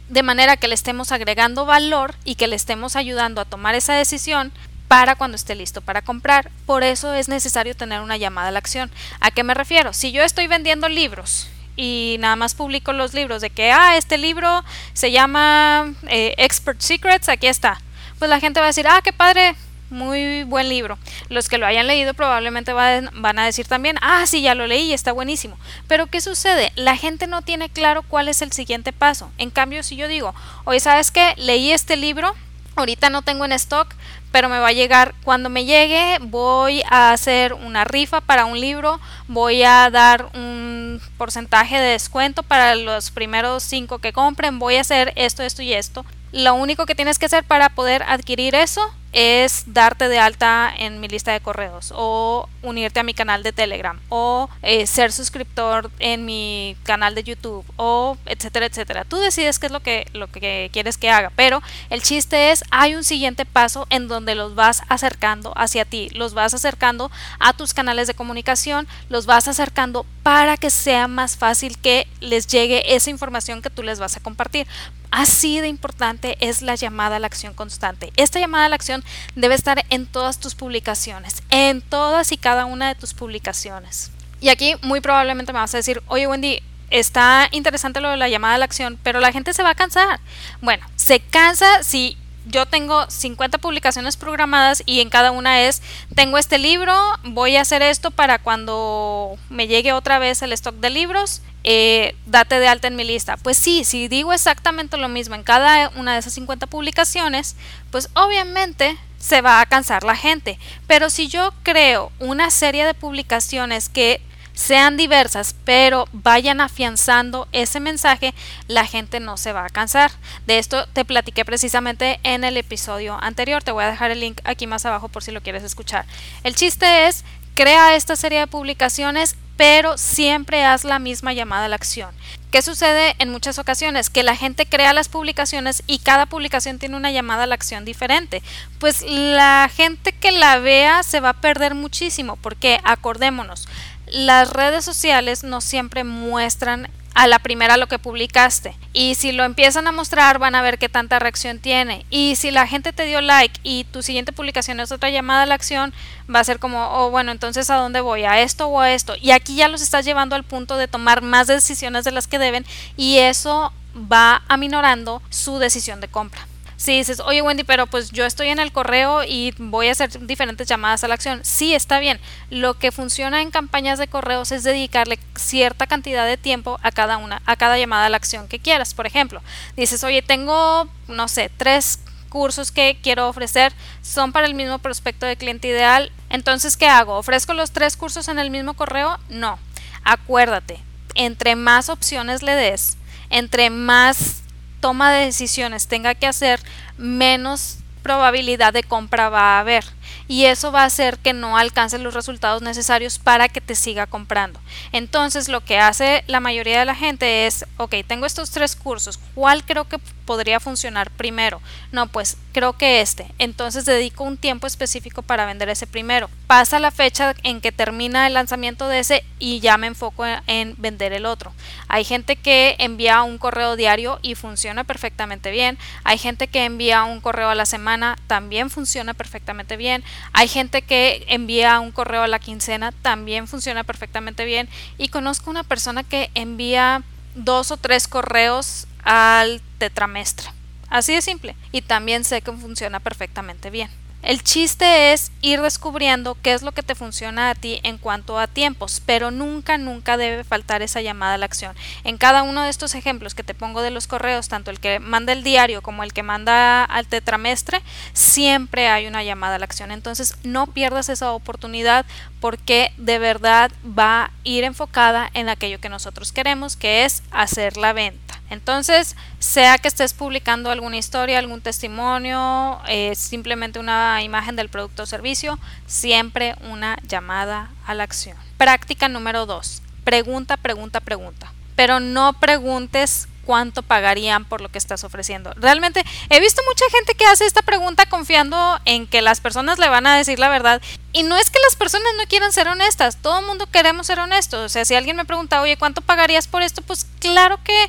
de 0.09 0.25
manera 0.25 0.57
que 0.57 0.67
le 0.67 0.75
estemos 0.75 1.13
agregando 1.13 1.65
valor 1.65 2.17
y 2.25 2.35
que 2.35 2.49
le 2.49 2.57
estemos 2.57 2.97
ayudando 2.97 3.41
a 3.41 3.45
tomar 3.45 3.77
esa 3.77 3.95
decisión 3.95 4.51
para 4.97 5.15
cuando 5.15 5.35
esté 5.35 5.55
listo 5.55 5.83
para 5.83 6.01
comprar. 6.01 6.51
Por 6.65 6.83
eso 6.83 7.13
es 7.13 7.29
necesario 7.29 7.77
tener 7.77 8.01
una 8.01 8.17
llamada 8.17 8.49
a 8.49 8.51
la 8.51 8.59
acción. 8.61 8.91
¿A 9.21 9.31
qué 9.31 9.45
me 9.45 9.53
refiero? 9.53 9.93
Si 9.93 10.11
yo 10.11 10.23
estoy 10.23 10.47
vendiendo 10.47 10.89
libros 10.89 11.49
y 11.77 12.17
nada 12.21 12.35
más 12.35 12.55
publico 12.55 12.95
los 12.95 13.13
libros 13.13 13.43
de 13.43 13.51
que, 13.51 13.73
ah, 13.73 13.99
este 13.99 14.17
libro 14.17 14.65
se 14.95 15.11
llama 15.13 15.93
eh, 16.09 16.35
Expert 16.39 16.81
Secrets, 16.81 17.29
aquí 17.29 17.47
está. 17.47 17.79
Pues 18.19 18.31
la 18.31 18.41
gente 18.41 18.59
va 18.59 18.65
a 18.65 18.69
decir, 18.69 18.89
ah, 18.89 19.03
qué 19.05 19.13
padre, 19.13 19.55
muy 19.91 20.45
buen 20.45 20.71
libro. 20.71 20.97
Los 21.29 21.51
que 21.51 21.59
lo 21.59 21.67
hayan 21.67 21.89
leído 21.89 22.15
probablemente 22.15 22.73
van, 22.73 23.39
a 23.39 23.45
decir 23.45 23.67
también, 23.67 23.99
ah, 24.01 24.25
sí, 24.25 24.41
ya 24.41 24.55
lo 24.55 24.67
leí, 24.67 24.95
está 24.95 25.13
buenísimo. 25.13 25.59
Pero 25.89 26.07
¿qué 26.07 26.23
sucede? 26.23 26.73
La 26.75 26.97
gente 26.97 27.27
no 27.27 27.43
tiene 27.43 27.69
claro 27.69 28.03
cuál 28.03 28.29
es 28.29 28.41
el 28.41 28.53
siguiente 28.53 28.95
paso. 28.95 29.31
En 29.37 29.51
cambio, 29.51 29.83
si 29.83 29.95
yo 29.95 30.09
digo, 30.09 30.35
oye, 30.65 30.81
¿sabes 30.81 31.11
qué? 31.11 31.35
Leí 31.37 31.71
este 31.71 31.97
libro, 31.97 32.35
ahorita 32.77 33.11
no 33.11 33.21
tengo 33.21 33.45
en 33.45 33.53
stock, 33.53 33.95
pero 34.37 34.51
me 34.51 34.59
va 34.59 34.69
a 34.69 34.73
llegar, 34.73 35.15
cuando 35.25 35.49
me 35.49 35.65
llegue 35.65 36.19
voy 36.21 36.83
a 36.91 37.13
hacer 37.13 37.55
una 37.55 37.85
rifa 37.85 38.21
para 38.21 38.45
un 38.45 38.61
libro, 38.61 39.01
voy 39.29 39.63
a 39.63 39.89
dar 39.89 40.27
un 40.35 41.01
porcentaje 41.17 41.81
de 41.81 41.93
descuento 41.93 42.43
para 42.43 42.75
los 42.75 43.11
primeros 43.11 43.63
cinco 43.63 43.99
que 43.99 44.13
compren, 44.13 44.59
voy 44.59 44.77
a 44.77 44.83
hacer 44.83 45.15
esto, 45.17 45.43
esto 45.43 45.63
y 45.63 45.73
esto. 45.73 46.05
Lo 46.33 46.53
único 46.53 46.85
que 46.85 46.95
tienes 46.95 47.19
que 47.19 47.25
hacer 47.25 47.45
para 47.45 47.71
poder 47.71 48.03
adquirir 48.03 48.55
eso 48.55 48.83
es 49.13 49.65
darte 49.67 50.09
de 50.09 50.19
alta 50.19 50.73
en 50.77 51.01
mi 51.01 51.09
lista 51.09 51.33
de 51.33 51.41
correos 51.41 51.93
o 51.95 52.49
unirte 52.63 53.01
a 53.01 53.03
mi 53.03 53.15
canal 53.15 53.43
de 53.43 53.53
Telegram 53.53 53.99
o 54.09 54.49
eh, 54.63 54.87
ser 54.87 55.13
suscriptor 55.13 55.91
en 55.99 56.25
mi 56.25 56.77
canal 56.83 57.15
de 57.15 57.25
YouTube 57.25 57.65
o 57.77 58.19
etcétera, 58.27 58.67
etcétera. 58.67 59.05
Tú 59.05 59.17
decides 59.17 59.59
qué 59.59 59.67
es 59.67 59.73
lo 59.73 59.81
que, 59.81 60.07
lo 60.13 60.27
que 60.27 60.71
quieres 60.73 60.99
que 60.99 61.11
haga, 61.11 61.31
pero 61.35 61.63
el 61.91 62.03
chiste 62.03 62.51
es 62.51 62.65
hay 62.71 62.95
un 62.95 63.05
siguiente 63.05 63.45
paso 63.45 63.87
en 63.91 64.09
donde 64.09 64.35
los 64.35 64.55
vas 64.55 64.83
acercando 64.89 65.53
hacia 65.57 65.85
ti, 65.85 66.11
los 66.11 66.35
vas 66.35 66.55
acercando 66.55 67.11
a 67.39 67.53
tus 67.53 67.75
canales 67.75 68.07
de 68.07 68.15
comunicación, 68.15 68.87
los 69.09 69.27
vas 69.27 69.49
acercando 69.49 70.05
para 70.23 70.57
que 70.57 70.71
sea 70.71 71.09
más 71.09 71.37
fácil 71.37 71.79
que 71.79 72.07
les 72.21 72.47
llegue 72.47 72.95
esa 72.95 73.11
información 73.11 73.63
que 73.63 73.71
tú 73.71 73.83
les 73.83 73.99
vas 73.99 74.17
a 74.17 74.21
compartir. 74.21 74.67
Así 75.11 75.61
de 75.61 75.69
importante 75.69 76.37
es 76.41 76.63
la 76.63 76.75
llamada 76.75 77.17
a 77.17 77.19
la 77.19 77.27
acción 77.27 77.55
constante. 77.55 78.13
Esta 78.17 78.41
llamada 78.41 78.67
a 78.67 78.69
la 78.69 78.75
acción 78.75 78.96
debe 79.35 79.55
estar 79.55 79.85
en 79.91 80.07
todas 80.07 80.39
tus 80.39 80.55
publicaciones, 80.55 81.43
en 81.51 81.83
todas 81.83 82.33
y 82.33 82.37
cada 82.37 82.65
una 82.65 82.89
de 82.89 82.95
tus 82.95 83.15
publicaciones. 83.15 84.11
Y 84.41 84.49
aquí 84.49 84.75
muy 84.83 85.01
probablemente 85.01 85.53
me 85.53 85.59
vas 85.59 85.75
a 85.75 85.79
decir, 85.79 86.03
oye 86.09 86.27
Wendy, 86.27 86.63
está 86.91 87.49
interesante 87.53 88.01
lo 88.01 88.11
de 88.11 88.17
la 88.17 88.29
llamada 88.29 88.55
a 88.55 88.59
la 88.59 88.65
acción, 88.65 88.99
pero 89.03 89.21
la 89.21 89.33
gente 89.33 89.53
se 89.53 89.63
va 89.63 89.71
a 89.71 89.75
cansar. 89.75 90.21
Bueno, 90.61 90.87
se 90.97 91.21
cansa 91.21 91.83
si 91.83 92.17
yo 92.47 92.67
tengo 92.67 93.11
50 93.11 93.59
publicaciones 93.59 94.17
programadas 94.17 94.83
y 94.87 95.01
en 95.01 95.11
cada 95.11 95.33
una 95.33 95.63
es, 95.63 95.83
tengo 96.15 96.39
este 96.39 96.59
libro, 96.59 96.95
voy 97.25 97.57
a 97.57 97.61
hacer 97.61 97.83
esto 97.83 98.11
para 98.11 98.39
cuando 98.39 99.37
me 99.51 99.67
llegue 99.67 99.93
otra 99.93 100.19
vez 100.19 100.43
el 100.43 100.53
stock 100.53 100.77
de 100.77 100.91
libros, 100.91 101.43
eh, 101.65 102.15
date 102.27 102.61
de 102.61 102.69
alta 102.69 102.87
en 102.87 102.97
mi 102.97 103.05
lista. 103.05 103.37
Pues 103.37 103.59
sí, 103.59 103.85
si 103.85 104.07
digo 104.09 104.33
exactamente 104.33 104.97
lo 104.97 105.09
mismo 105.09 105.35
en 105.35 105.43
cada 105.43 105.91
una 105.97 106.13
de 106.13 106.21
esas 106.21 106.35
50 106.35 106.69
publicaciones, 106.69 107.57
pues 107.91 108.09
obviamente 108.15 108.97
se 109.19 109.41
va 109.41 109.61
a 109.61 109.67
cansar 109.67 110.05
la 110.05 110.15
gente. 110.15 110.59
Pero 110.87 111.11
si 111.11 111.27
yo 111.27 111.53
creo 111.65 112.13
una 112.21 112.51
serie 112.51 112.87
de 112.87 112.95
publicaciones 112.95 113.89
que 113.89 114.21
sean 114.57 114.97
diversas, 114.97 115.55
pero 115.65 116.09
vayan 116.13 116.61
afianzando 116.61 117.47
ese 117.53 117.79
mensaje, 117.79 118.35
la 118.67 118.87
gente 118.87 119.21
no 119.21 119.37
se 119.37 119.53
va 119.53 119.67
a 119.67 119.69
cansar. 119.69 120.11
De 120.47 120.59
esto 120.59 120.87
te 120.89 121.05
platiqué 121.05 121.45
precisamente 121.45 122.19
en 122.23 122.43
el 122.43 122.57
episodio 122.57 123.19
anterior. 123.23 123.63
Te 123.63 123.71
voy 123.71 123.85
a 123.85 123.91
dejar 123.91 124.11
el 124.11 124.21
link 124.21 124.41
aquí 124.45 124.67
más 124.67 124.87
abajo 124.87 125.09
por 125.09 125.23
si 125.23 125.31
lo 125.31 125.43
quieres 125.43 125.63
escuchar. 125.63 126.07
El 126.43 126.57
chiste 126.57 127.07
es, 127.07 127.25
crea 127.55 127.95
esta 127.95 128.17
serie 128.17 128.41
de 128.41 128.47
publicaciones 128.47 129.37
pero 129.57 129.97
siempre 129.97 130.65
haz 130.65 130.85
la 130.85 130.99
misma 130.99 131.33
llamada 131.33 131.65
a 131.65 131.69
la 131.69 131.77
acción. 131.77 132.15
¿Qué 132.51 132.63
sucede 132.63 133.17
en 133.19 133.31
muchas 133.31 133.59
ocasiones? 133.59 134.09
Que 134.09 134.23
la 134.23 134.37
gente 134.37 134.67
crea 134.67 134.93
las 134.93 135.09
publicaciones 135.09 135.83
y 135.87 135.99
cada 135.99 136.27
publicación 136.27 136.79
tiene 136.79 136.97
una 136.97 137.11
llamada 137.11 137.45
a 137.45 137.47
la 137.47 137.55
acción 137.55 137.85
diferente. 137.85 138.43
Pues 138.79 139.03
la 139.03 139.71
gente 139.75 140.13
que 140.13 140.33
la 140.33 140.59
vea 140.59 141.03
se 141.03 141.21
va 141.21 141.31
a 141.31 141.41
perder 141.41 141.75
muchísimo 141.75 142.37
porque 142.37 142.81
acordémonos, 142.85 143.69
las 144.17 144.51
redes 144.51 144.85
sociales 144.85 145.45
no 145.45 145.61
siempre 145.61 146.03
muestran 146.03 146.89
a 147.15 147.27
la 147.27 147.39
primera 147.39 147.77
lo 147.77 147.87
que 147.87 147.99
publicaste. 147.99 148.77
Y 148.93 149.15
si 149.15 149.33
lo 149.33 149.45
empiezan 149.45 149.87
a 149.87 149.93
mostrar, 149.93 150.39
van 150.39 150.55
a 150.55 150.63
ver 150.63 150.79
qué 150.79 150.89
tanta 150.89 151.19
reacción 151.19 151.59
tiene. 151.59 152.05
Y 152.11 152.37
si 152.37 152.51
la 152.51 152.67
gente 152.67 152.93
te 152.93 153.05
dio 153.05 153.21
like 153.21 153.59
y 153.63 153.85
tu 153.85 154.03
siguiente 154.03 154.33
publicación 154.33 154.81
es 154.81 154.93
otra 154.93 155.11
llamada 155.11 155.43
a 155.43 155.47
la 155.47 155.55
acción, 155.55 155.95
va 156.35 156.41
a 156.41 156.45
ser 156.45 156.59
como, 156.59 156.87
oh, 156.89 157.11
bueno, 157.11 157.31
entonces 157.33 157.71
¿a 157.71 157.77
dónde 157.77 158.01
voy? 158.01 158.25
¿A 158.25 158.41
esto 158.41 158.69
o 158.69 158.81
a 158.81 158.93
esto? 158.93 159.15
Y 159.21 159.31
aquí 159.31 159.57
ya 159.57 159.69
los 159.69 159.83
estás 159.83 160.05
llevando 160.05 160.35
al 160.35 160.45
punto 160.45 160.77
de 160.77 160.89
tomar 160.89 161.23
más 161.23 161.47
decisiones 161.47 162.05
de 162.05 162.13
las 162.13 162.27
que 162.27 162.39
deben 162.39 162.67
y 162.97 163.19
eso 163.19 163.73
va 163.95 164.43
aminorando 164.49 165.23
su 165.31 165.59
decisión 165.59 166.01
de 166.01 166.09
compra 166.09 166.47
si 166.77 166.99
dices, 166.99 167.21
oye 167.21 167.43
Wendy, 167.43 167.65
pero 167.65 167.87
pues 167.87 168.11
yo 168.11 168.27
estoy 168.27 168.49
en 168.49 168.59
el 168.59 168.71
correo 168.71 169.25
y 169.25 169.55
voy 169.59 169.89
a 169.89 169.93
hacer 169.93 170.27
diferentes 170.27 170.69
llamadas 170.69 171.05
a 171.05 171.09
la 171.09 171.15
acción, 171.15 171.41
sí, 171.43 171.75
está 171.75 171.99
bien. 172.01 172.21
Lo 172.51 172.75
que 172.75 172.93
funciona 172.93 173.41
en 173.41 173.51
campañas 173.51 173.99
de 173.99 174.09
correos 174.09 174.53
es 174.53 174.63
dedicarle 174.63 175.19
cierta 175.37 175.87
cantidad 175.87 176.27
de 176.27 176.37
tiempo 176.37 176.79
a 176.83 176.93
cada 176.93 177.17
una, 177.17 177.41
a 177.47 177.57
cada 177.57 177.79
llamada 177.79 178.07
a 178.07 178.09
la 178.11 178.19
acción 178.19 178.47
que 178.47 178.59
quieras. 178.59 178.93
Por 178.93 179.07
ejemplo, 179.07 179.43
dices, 179.77 180.05
oye, 180.05 180.21
tengo, 180.21 180.89
no 181.09 181.29
sé, 181.29 181.51
tres 181.57 182.01
cursos 182.29 182.71
que 182.71 182.99
quiero 183.03 183.29
ofrecer 183.29 183.73
son 184.03 184.33
para 184.33 184.47
el 184.47 184.55
mismo 184.55 184.79
prospecto 184.79 185.25
de 185.25 185.37
cliente 185.37 185.69
ideal. 185.69 186.13
Entonces, 186.29 186.77
¿qué 186.77 186.89
hago? 186.89 187.17
¿Ofrezco 187.17 187.55
los 187.55 187.71
tres 187.71 187.97
cursos 187.97 188.29
en 188.29 188.39
el 188.39 188.51
mismo 188.51 188.75
correo? 188.75 189.19
No. 189.31 189.59
Acuérdate, 190.05 190.83
entre 191.15 191.57
más 191.57 191.89
opciones 191.89 192.43
le 192.43 192.55
des, 192.55 192.99
entre 193.31 193.71
más 193.71 194.43
toma 194.81 195.13
de 195.13 195.27
decisiones 195.27 195.87
tenga 195.87 196.15
que 196.15 196.27
hacer, 196.27 196.61
menos 196.99 197.79
probabilidad 198.03 198.73
de 198.73 198.83
compra 198.83 199.29
va 199.29 199.57
a 199.57 199.61
haber 199.61 199.85
y 200.29 200.45
eso 200.45 200.73
va 200.73 200.83
a 200.83 200.87
hacer 200.87 201.19
que 201.19 201.33
no 201.33 201.57
alcances 201.57 202.01
los 202.01 202.15
resultados 202.15 202.63
necesarios 202.63 203.19
para 203.19 203.49
que 203.49 203.61
te 203.61 203.75
siga 203.75 204.07
comprando. 204.07 204.61
Entonces 204.93 205.49
lo 205.49 205.65
que 205.65 205.79
hace 205.79 206.25
la 206.27 206.41
mayoría 206.41 206.79
de 206.79 206.85
la 206.85 206.95
gente 206.95 207.47
es, 207.47 207.65
ok, 207.77 207.95
tengo 208.07 208.27
estos 208.27 208.51
tres 208.51 208.77
cursos, 208.77 209.19
¿cuál 209.35 209.65
creo 209.65 209.85
que 209.89 209.99
podría 210.27 210.61
funcionar 210.61 211.11
primero? 211.13 211.63
No, 211.93 212.09
pues 212.09 212.37
creo 212.53 212.75
que 212.75 213.01
este. 213.01 213.27
Entonces 213.39 213.85
dedico 213.85 214.25
un 214.25 214.37
tiempo 214.37 214.67
específico 214.67 215.23
para 215.23 215.47
vender 215.47 215.69
ese 215.69 215.87
primero. 215.87 216.29
Pasa 216.47 216.79
la 216.81 216.91
fecha 216.91 217.35
en 217.43 217.61
que 217.61 217.73
termina 217.73 218.27
el 218.27 218.35
lanzamiento 218.35 218.89
de 218.89 218.99
ese 218.99 219.25
y 219.39 219.61
ya 219.61 219.79
me 219.79 219.87
enfoco 219.87 220.25
en 220.47 220.75
vender 220.77 221.13
el 221.13 221.27
otro. 221.27 221.53
Hay 221.89 222.05
gente 222.05 222.37
que 222.37 222.77
envía 222.79 223.23
un 223.23 223.39
correo 223.39 223.77
diario 223.77 224.19
y 224.23 224.35
funciona 224.35 224.85
perfectamente 224.85 225.51
bien. 225.51 225.79
Hay 226.05 226.19
gente 226.19 226.49
que 226.49 226.65
envía 226.65 227.05
un 227.05 227.21
correo 227.21 227.49
a 227.49 227.55
la 227.55 227.67
semana, 227.67 228.19
también 228.27 228.69
funciona 228.69 229.15
perfectamente 229.15 229.77
bien. 229.77 230.03
Hay 230.33 230.49
gente 230.49 230.83
que 230.83 231.25
envía 231.29 231.81
un 231.81 231.93
correo 231.93 232.23
a 232.23 232.29
la 232.29 232.39
quincena, 232.39 232.93
también 232.93 233.49
funciona 233.49 233.85
perfectamente 233.85 234.45
bien. 234.45 234.69
Y 234.99 235.09
conozco 235.09 235.51
una 235.51 235.63
persona 235.63 236.03
que 236.03 236.31
envía 236.35 237.03
dos 237.35 237.71
o 237.71 237.77
tres 237.77 238.09
correos 238.09 238.87
al 239.03 239.61
tetramestre. 239.79 240.49
Así 240.89 241.15
de 241.15 241.23
simple. 241.23 241.57
Y 241.73 241.83
también 241.83 242.25
sé 242.25 242.43
que 242.43 242.53
funciona 242.53 243.01
perfectamente 243.01 243.71
bien. 243.71 243.91
El 244.27 244.43
chiste 244.43 245.13
es 245.13 245.31
ir 245.41 245.63
descubriendo 245.63 246.37
qué 246.43 246.53
es 246.53 246.63
lo 246.63 246.73
que 246.73 246.83
te 246.83 246.97
funciona 246.97 247.49
a 247.49 247.55
ti 247.55 247.79
en 247.85 247.97
cuanto 247.97 248.41
a 248.41 248.49
tiempos, 248.49 249.01
pero 249.07 249.31
nunca, 249.31 249.79
nunca 249.79 250.17
debe 250.17 250.43
faltar 250.43 250.83
esa 250.83 251.01
llamada 251.01 251.35
a 251.35 251.39
la 251.39 251.47
acción. 251.47 251.77
En 252.03 252.19
cada 252.19 252.43
uno 252.43 252.63
de 252.63 252.69
estos 252.69 252.97
ejemplos 252.97 253.37
que 253.37 253.45
te 253.45 253.55
pongo 253.55 253.83
de 253.83 253.93
los 253.93 254.09
correos, 254.09 254.49
tanto 254.49 254.73
el 254.73 254.81
que 254.81 254.99
manda 254.99 255.33
el 255.33 255.45
diario 255.45 255.81
como 255.81 256.03
el 256.03 256.13
que 256.13 256.25
manda 256.25 256.83
al 256.83 257.07
tetramestre, 257.07 257.83
siempre 258.15 258.89
hay 258.89 259.07
una 259.07 259.23
llamada 259.23 259.55
a 259.55 259.59
la 259.61 259.65
acción. 259.65 259.93
Entonces 259.93 260.35
no 260.43 260.67
pierdas 260.67 261.09
esa 261.09 261.31
oportunidad 261.31 262.05
porque 262.41 262.91
de 262.97 263.21
verdad 263.21 263.71
va 263.87 264.25
a 264.25 264.31
ir 264.43 264.65
enfocada 264.65 265.31
en 265.35 265.49
aquello 265.49 265.79
que 265.79 265.89
nosotros 265.89 266.33
queremos, 266.33 266.75
que 266.75 267.05
es 267.05 267.23
hacer 267.31 267.77
la 267.77 267.93
venta. 267.93 268.26
Entonces, 268.51 269.17
sea 269.39 269.79
que 269.79 269.89
estés 269.89 270.15
publicando 270.15 270.71
alguna 270.71 270.97
historia, 270.97 271.39
algún 271.39 271.61
testimonio, 271.61 272.81
eh, 272.89 273.15
simplemente 273.15 273.79
una 273.79 274.23
imagen 274.23 274.57
del 274.57 274.69
producto 274.69 275.03
o 275.05 275.07
servicio, 275.07 275.59
siempre 275.87 276.55
una 276.71 276.97
llamada 277.03 277.71
a 277.87 277.95
la 277.95 278.05
acción. 278.05 278.37
Práctica 278.57 279.09
número 279.09 279.47
2. 279.47 279.83
Pregunta, 280.05 280.57
pregunta, 280.57 281.01
pregunta. 281.01 281.53
Pero 281.75 282.01
no 282.01 282.33
preguntes 282.35 283.29
cuánto 283.47 283.83
pagarían 283.83 284.45
por 284.45 284.61
lo 284.61 284.69
que 284.69 284.77
estás 284.77 285.05
ofreciendo. 285.05 285.53
Realmente 285.57 286.05
he 286.29 286.41
visto 286.41 286.61
mucha 286.69 286.85
gente 286.91 287.15
que 287.15 287.25
hace 287.25 287.47
esta 287.47 287.63
pregunta 287.63 288.05
confiando 288.07 288.79
en 288.85 289.07
que 289.07 289.23
las 289.23 289.41
personas 289.41 289.79
le 289.79 289.89
van 289.89 290.07
a 290.07 290.17
decir 290.17 290.39
la 290.39 290.49
verdad. 290.51 290.83
Y 291.13 291.23
no 291.23 291.37
es 291.39 291.49
que 291.49 291.59
las 291.65 291.77
personas 291.77 292.13
no 292.19 292.25
quieran 292.27 292.53
ser 292.53 292.69
honestas, 292.69 293.17
todo 293.23 293.41
el 293.41 293.47
mundo 293.47 293.67
queremos 293.71 294.09
ser 294.09 294.19
honestos. 294.19 294.61
O 294.61 294.69
sea, 294.69 294.85
si 294.85 294.95
alguien 294.95 295.17
me 295.17 295.25
pregunta, 295.25 295.63
oye, 295.63 295.79
¿cuánto 295.79 296.03
pagarías 296.03 296.49
por 296.49 296.61
esto? 296.61 296.83
Pues 296.83 297.07
claro 297.21 297.59
que 297.65 297.89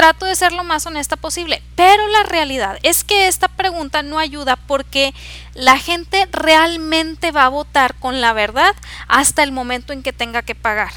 trato 0.00 0.24
de 0.24 0.34
ser 0.34 0.52
lo 0.52 0.64
más 0.64 0.86
honesta 0.86 1.16
posible. 1.16 1.62
Pero 1.76 2.08
la 2.08 2.22
realidad 2.22 2.78
es 2.82 3.04
que 3.04 3.28
esta 3.28 3.48
pregunta 3.48 4.02
no 4.02 4.18
ayuda 4.18 4.56
porque 4.56 5.12
la 5.52 5.76
gente 5.76 6.26
realmente 6.32 7.32
va 7.32 7.44
a 7.44 7.50
votar 7.50 7.94
con 7.96 8.22
la 8.22 8.32
verdad 8.32 8.74
hasta 9.08 9.42
el 9.42 9.52
momento 9.52 9.92
en 9.92 10.02
que 10.02 10.14
tenga 10.14 10.40
que 10.40 10.54
pagar. 10.54 10.90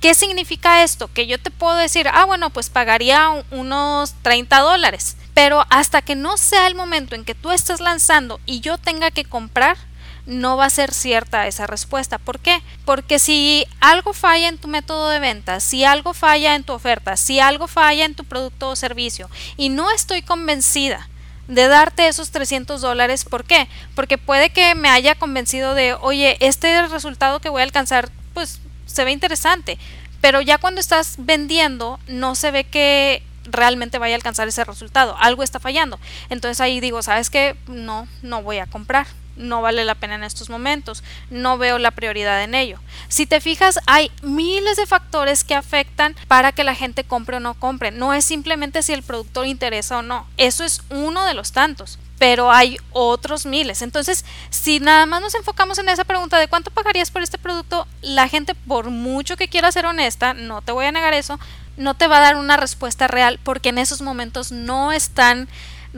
¿Qué 0.00 0.14
significa 0.14 0.82
esto? 0.82 1.12
Que 1.12 1.26
yo 1.26 1.38
te 1.38 1.50
puedo 1.50 1.76
decir, 1.76 2.08
ah, 2.10 2.24
bueno, 2.24 2.48
pues 2.48 2.70
pagaría 2.70 3.44
unos 3.50 4.14
30 4.22 4.58
dólares. 4.60 5.18
Pero 5.34 5.66
hasta 5.68 6.00
que 6.00 6.14
no 6.14 6.38
sea 6.38 6.66
el 6.66 6.74
momento 6.74 7.14
en 7.14 7.26
que 7.26 7.34
tú 7.34 7.50
estés 7.50 7.80
lanzando 7.80 8.40
y 8.46 8.60
yo 8.60 8.78
tenga 8.78 9.10
que 9.10 9.26
comprar, 9.26 9.76
no 10.26 10.56
va 10.56 10.66
a 10.66 10.70
ser 10.70 10.92
cierta 10.92 11.46
esa 11.46 11.66
respuesta. 11.66 12.18
¿Por 12.18 12.40
qué? 12.40 12.60
Porque 12.84 13.18
si 13.18 13.66
algo 13.80 14.12
falla 14.12 14.48
en 14.48 14.58
tu 14.58 14.68
método 14.68 15.08
de 15.08 15.20
venta, 15.20 15.60
si 15.60 15.84
algo 15.84 16.14
falla 16.14 16.54
en 16.54 16.64
tu 16.64 16.72
oferta, 16.72 17.16
si 17.16 17.40
algo 17.40 17.68
falla 17.68 18.04
en 18.04 18.14
tu 18.14 18.24
producto 18.24 18.70
o 18.70 18.76
servicio 18.76 19.30
y 19.56 19.68
no 19.68 19.90
estoy 19.92 20.22
convencida 20.22 21.08
de 21.46 21.68
darte 21.68 22.08
esos 22.08 22.32
300 22.32 22.80
dólares, 22.80 23.24
¿por 23.24 23.44
qué? 23.44 23.68
Porque 23.94 24.18
puede 24.18 24.50
que 24.50 24.74
me 24.74 24.88
haya 24.88 25.14
convencido 25.14 25.74
de, 25.74 25.94
oye, 25.94 26.36
este 26.40 26.86
resultado 26.88 27.40
que 27.40 27.48
voy 27.48 27.60
a 27.60 27.64
alcanzar, 27.64 28.10
pues 28.34 28.60
se 28.86 29.04
ve 29.04 29.12
interesante, 29.12 29.78
pero 30.20 30.40
ya 30.40 30.58
cuando 30.58 30.80
estás 30.80 31.14
vendiendo 31.18 32.00
no 32.08 32.34
se 32.34 32.50
ve 32.50 32.64
que 32.64 33.22
realmente 33.44 33.98
vaya 33.98 34.16
a 34.16 34.16
alcanzar 34.16 34.48
ese 34.48 34.64
resultado, 34.64 35.16
algo 35.20 35.44
está 35.44 35.60
fallando. 35.60 36.00
Entonces 36.30 36.60
ahí 36.60 36.80
digo, 36.80 37.00
¿sabes 37.02 37.30
qué? 37.30 37.54
No, 37.68 38.08
no 38.22 38.42
voy 38.42 38.58
a 38.58 38.66
comprar 38.66 39.06
no 39.36 39.62
vale 39.62 39.84
la 39.84 39.94
pena 39.94 40.14
en 40.14 40.24
estos 40.24 40.50
momentos, 40.50 41.02
no 41.30 41.58
veo 41.58 41.78
la 41.78 41.90
prioridad 41.90 42.42
en 42.42 42.54
ello. 42.54 42.78
Si 43.08 43.26
te 43.26 43.40
fijas, 43.40 43.78
hay 43.86 44.10
miles 44.22 44.76
de 44.76 44.86
factores 44.86 45.44
que 45.44 45.54
afectan 45.54 46.16
para 46.28 46.52
que 46.52 46.64
la 46.64 46.74
gente 46.74 47.04
compre 47.04 47.36
o 47.36 47.40
no 47.40 47.54
compre. 47.54 47.90
No 47.90 48.12
es 48.12 48.24
simplemente 48.24 48.82
si 48.82 48.92
el 48.92 49.02
productor 49.02 49.46
interesa 49.46 49.98
o 49.98 50.02
no, 50.02 50.26
eso 50.36 50.64
es 50.64 50.82
uno 50.90 51.24
de 51.24 51.34
los 51.34 51.52
tantos 51.52 51.98
pero 52.18 52.50
hay 52.50 52.78
otros 52.92 53.46
miles. 53.46 53.82
Entonces, 53.82 54.24
si 54.50 54.80
nada 54.80 55.06
más 55.06 55.20
nos 55.20 55.34
enfocamos 55.34 55.78
en 55.78 55.88
esa 55.88 56.04
pregunta 56.04 56.38
de 56.38 56.48
cuánto 56.48 56.70
pagarías 56.70 57.10
por 57.10 57.22
este 57.22 57.38
producto, 57.38 57.86
la 58.02 58.28
gente, 58.28 58.54
por 58.54 58.90
mucho 58.90 59.36
que 59.36 59.48
quiera 59.48 59.72
ser 59.72 59.86
honesta, 59.86 60.34
no 60.34 60.62
te 60.62 60.72
voy 60.72 60.86
a 60.86 60.92
negar 60.92 61.14
eso, 61.14 61.38
no 61.76 61.94
te 61.94 62.06
va 62.06 62.18
a 62.18 62.22
dar 62.22 62.36
una 62.36 62.56
respuesta 62.56 63.06
real 63.06 63.38
porque 63.42 63.68
en 63.68 63.78
esos 63.78 64.00
momentos 64.00 64.50
no 64.50 64.92
están 64.92 65.48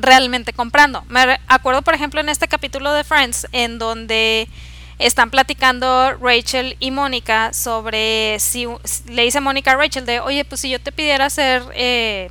realmente 0.01 0.53
comprando. 0.53 1.05
Me 1.09 1.41
acuerdo, 1.49 1.83
por 1.83 1.95
ejemplo, 1.95 2.21
en 2.21 2.29
este 2.29 2.49
capítulo 2.49 2.93
de 2.93 3.05
Friends, 3.05 3.47
en 3.53 3.79
donde 3.79 4.49
están 4.99 5.31
platicando 5.31 6.15
Rachel 6.21 6.77
y 6.81 6.91
Mónica 6.91 7.53
sobre 7.53 8.39
si 8.41 8.67
le 9.07 9.23
dice 9.23 9.41
Mónica 9.41 9.73
a 9.73 9.77
Rachel 9.77 10.07
de, 10.07 10.21
oye, 10.21 10.45
pues 10.45 10.61
si 10.61 10.71
yo 10.71 10.81
te 10.81 10.91
pidiera 10.91 11.27
hacer 11.27 11.63
eh, 11.75 12.31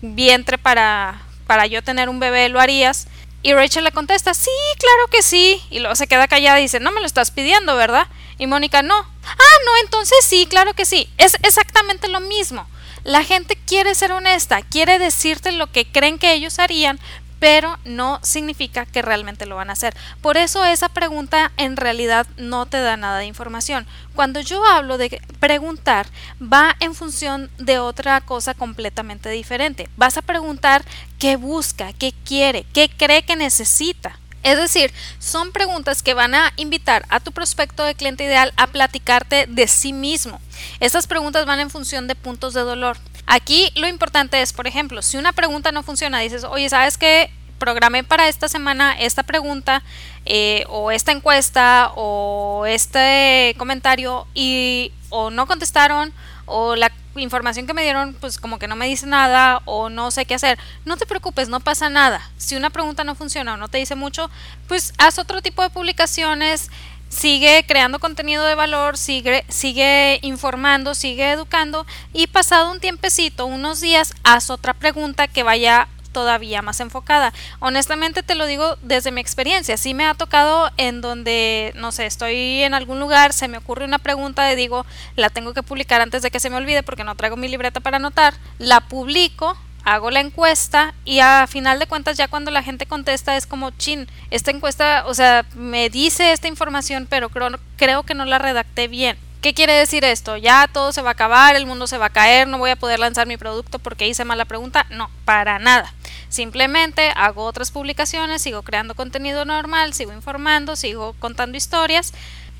vientre 0.00 0.56
para, 0.56 1.20
para 1.46 1.66
yo 1.66 1.82
tener 1.82 2.08
un 2.08 2.20
bebé, 2.20 2.48
¿lo 2.48 2.60
harías? 2.60 3.08
Y 3.42 3.52
Rachel 3.52 3.84
le 3.84 3.92
contesta, 3.92 4.34
sí, 4.34 4.50
claro 4.78 5.08
que 5.10 5.22
sí. 5.22 5.62
Y 5.70 5.78
luego 5.78 5.94
se 5.94 6.08
queda 6.08 6.26
callada 6.26 6.58
y 6.58 6.62
dice, 6.62 6.80
no 6.80 6.90
me 6.90 7.00
lo 7.00 7.06
estás 7.06 7.30
pidiendo, 7.30 7.76
¿verdad? 7.76 8.08
Y 8.38 8.46
Mónica, 8.46 8.82
no. 8.82 8.96
Ah, 8.96 9.56
no, 9.64 9.72
entonces 9.84 10.18
sí, 10.22 10.46
claro 10.46 10.74
que 10.74 10.84
sí. 10.84 11.08
Es 11.16 11.36
exactamente 11.42 12.08
lo 12.08 12.20
mismo. 12.20 12.66
La 13.06 13.22
gente 13.22 13.54
quiere 13.54 13.94
ser 13.94 14.10
honesta, 14.10 14.62
quiere 14.62 14.98
decirte 14.98 15.52
lo 15.52 15.70
que 15.70 15.86
creen 15.86 16.18
que 16.18 16.34
ellos 16.34 16.58
harían, 16.58 16.98
pero 17.38 17.78
no 17.84 18.18
significa 18.24 18.84
que 18.84 19.00
realmente 19.00 19.46
lo 19.46 19.54
van 19.54 19.70
a 19.70 19.74
hacer. 19.74 19.96
Por 20.20 20.36
eso 20.36 20.64
esa 20.64 20.88
pregunta 20.88 21.52
en 21.56 21.76
realidad 21.76 22.26
no 22.36 22.66
te 22.66 22.80
da 22.80 22.96
nada 22.96 23.18
de 23.18 23.26
información. 23.26 23.86
Cuando 24.16 24.40
yo 24.40 24.66
hablo 24.66 24.98
de 24.98 25.22
preguntar, 25.38 26.08
va 26.42 26.74
en 26.80 26.96
función 26.96 27.48
de 27.58 27.78
otra 27.78 28.20
cosa 28.22 28.54
completamente 28.54 29.30
diferente. 29.30 29.88
Vas 29.96 30.16
a 30.16 30.22
preguntar 30.22 30.84
qué 31.20 31.36
busca, 31.36 31.92
qué 31.92 32.12
quiere, 32.24 32.66
qué 32.72 32.90
cree 32.90 33.24
que 33.24 33.36
necesita. 33.36 34.18
Es 34.46 34.56
decir, 34.56 34.92
son 35.18 35.50
preguntas 35.50 36.04
que 36.04 36.14
van 36.14 36.32
a 36.36 36.52
invitar 36.54 37.04
a 37.08 37.18
tu 37.18 37.32
prospecto 37.32 37.82
de 37.82 37.96
cliente 37.96 38.22
ideal 38.22 38.52
a 38.56 38.68
platicarte 38.68 39.46
de 39.48 39.66
sí 39.66 39.92
mismo. 39.92 40.40
Estas 40.78 41.08
preguntas 41.08 41.46
van 41.46 41.58
en 41.58 41.68
función 41.68 42.06
de 42.06 42.14
puntos 42.14 42.54
de 42.54 42.60
dolor. 42.60 42.96
Aquí 43.26 43.72
lo 43.74 43.88
importante 43.88 44.40
es, 44.40 44.52
por 44.52 44.68
ejemplo, 44.68 45.02
si 45.02 45.16
una 45.16 45.32
pregunta 45.32 45.72
no 45.72 45.82
funciona, 45.82 46.20
dices, 46.20 46.44
oye, 46.44 46.68
¿sabes 46.68 46.96
qué? 46.96 47.28
Programé 47.58 48.04
para 48.04 48.28
esta 48.28 48.48
semana 48.48 48.92
esta 48.96 49.24
pregunta 49.24 49.82
eh, 50.26 50.64
o 50.68 50.92
esta 50.92 51.10
encuesta 51.10 51.90
o 51.96 52.66
este 52.66 53.52
comentario 53.58 54.28
y 54.32 54.92
o 55.08 55.30
no 55.30 55.48
contestaron 55.48 56.12
o 56.44 56.76
la 56.76 56.92
información 57.18 57.66
que 57.66 57.74
me 57.74 57.82
dieron 57.82 58.14
pues 58.14 58.38
como 58.38 58.58
que 58.58 58.68
no 58.68 58.76
me 58.76 58.86
dice 58.86 59.06
nada 59.06 59.62
o 59.64 59.88
no 59.88 60.10
sé 60.10 60.26
qué 60.26 60.34
hacer, 60.34 60.58
no 60.84 60.96
te 60.96 61.06
preocupes, 61.06 61.48
no 61.48 61.60
pasa 61.60 61.88
nada. 61.88 62.30
Si 62.36 62.56
una 62.56 62.70
pregunta 62.70 63.04
no 63.04 63.14
funciona 63.14 63.54
o 63.54 63.56
no 63.56 63.68
te 63.68 63.78
dice 63.78 63.94
mucho, 63.94 64.30
pues 64.68 64.92
haz 64.98 65.18
otro 65.18 65.42
tipo 65.42 65.62
de 65.62 65.70
publicaciones, 65.70 66.70
sigue 67.08 67.64
creando 67.66 67.98
contenido 67.98 68.44
de 68.44 68.54
valor, 68.54 68.96
sigue, 68.96 69.44
sigue 69.48 70.18
informando, 70.22 70.94
sigue 70.94 71.30
educando 71.30 71.86
y 72.12 72.26
pasado 72.26 72.70
un 72.70 72.80
tiempecito, 72.80 73.46
unos 73.46 73.80
días, 73.80 74.14
haz 74.24 74.50
otra 74.50 74.74
pregunta 74.74 75.28
que 75.28 75.42
vaya 75.42 75.88
todavía 76.16 76.62
más 76.62 76.80
enfocada. 76.80 77.34
Honestamente 77.58 78.22
te 78.22 78.36
lo 78.36 78.46
digo 78.46 78.78
desde 78.80 79.10
mi 79.10 79.20
experiencia. 79.20 79.76
Sí 79.76 79.92
me 79.92 80.06
ha 80.06 80.14
tocado 80.14 80.70
en 80.78 81.02
donde, 81.02 81.74
no 81.76 81.92
sé, 81.92 82.06
estoy 82.06 82.62
en 82.62 82.72
algún 82.72 83.00
lugar, 83.00 83.34
se 83.34 83.48
me 83.48 83.58
ocurre 83.58 83.84
una 83.84 83.98
pregunta 83.98 84.42
de 84.44 84.56
digo, 84.56 84.86
la 85.14 85.28
tengo 85.28 85.52
que 85.52 85.62
publicar 85.62 86.00
antes 86.00 86.22
de 86.22 86.30
que 86.30 86.40
se 86.40 86.48
me 86.48 86.56
olvide 86.56 86.82
porque 86.82 87.04
no 87.04 87.16
traigo 87.16 87.36
mi 87.36 87.48
libreta 87.48 87.80
para 87.80 87.98
anotar. 87.98 88.32
La 88.58 88.80
publico, 88.80 89.58
hago 89.84 90.10
la 90.10 90.20
encuesta 90.20 90.94
y 91.04 91.18
a 91.20 91.46
final 91.46 91.78
de 91.78 91.86
cuentas 91.86 92.16
ya 92.16 92.28
cuando 92.28 92.50
la 92.50 92.62
gente 92.62 92.86
contesta 92.86 93.36
es 93.36 93.46
como, 93.46 93.72
chin, 93.72 94.08
esta 94.30 94.50
encuesta, 94.50 95.04
o 95.06 95.12
sea, 95.12 95.44
me 95.54 95.90
dice 95.90 96.32
esta 96.32 96.48
información, 96.48 97.06
pero 97.10 97.28
creo, 97.28 97.50
creo 97.76 98.04
que 98.04 98.14
no 98.14 98.24
la 98.24 98.38
redacté 98.38 98.88
bien. 98.88 99.18
¿Qué 99.46 99.54
quiere 99.54 99.74
decir 99.74 100.04
esto? 100.04 100.36
Ya 100.36 100.66
todo 100.66 100.90
se 100.90 101.02
va 101.02 101.10
a 101.10 101.12
acabar, 101.12 101.54
el 101.54 101.66
mundo 101.66 101.86
se 101.86 101.98
va 101.98 102.06
a 102.06 102.10
caer, 102.10 102.48
no 102.48 102.58
voy 102.58 102.70
a 102.70 102.74
poder 102.74 102.98
lanzar 102.98 103.28
mi 103.28 103.36
producto 103.36 103.78
porque 103.78 104.08
hice 104.08 104.24
mala 104.24 104.44
pregunta. 104.44 104.86
No, 104.90 105.08
para 105.24 105.60
nada. 105.60 105.94
Simplemente 106.28 107.12
hago 107.14 107.44
otras 107.44 107.70
publicaciones, 107.70 108.42
sigo 108.42 108.62
creando 108.62 108.96
contenido 108.96 109.44
normal, 109.44 109.94
sigo 109.94 110.12
informando, 110.12 110.74
sigo 110.74 111.14
contando 111.20 111.56
historias 111.56 112.12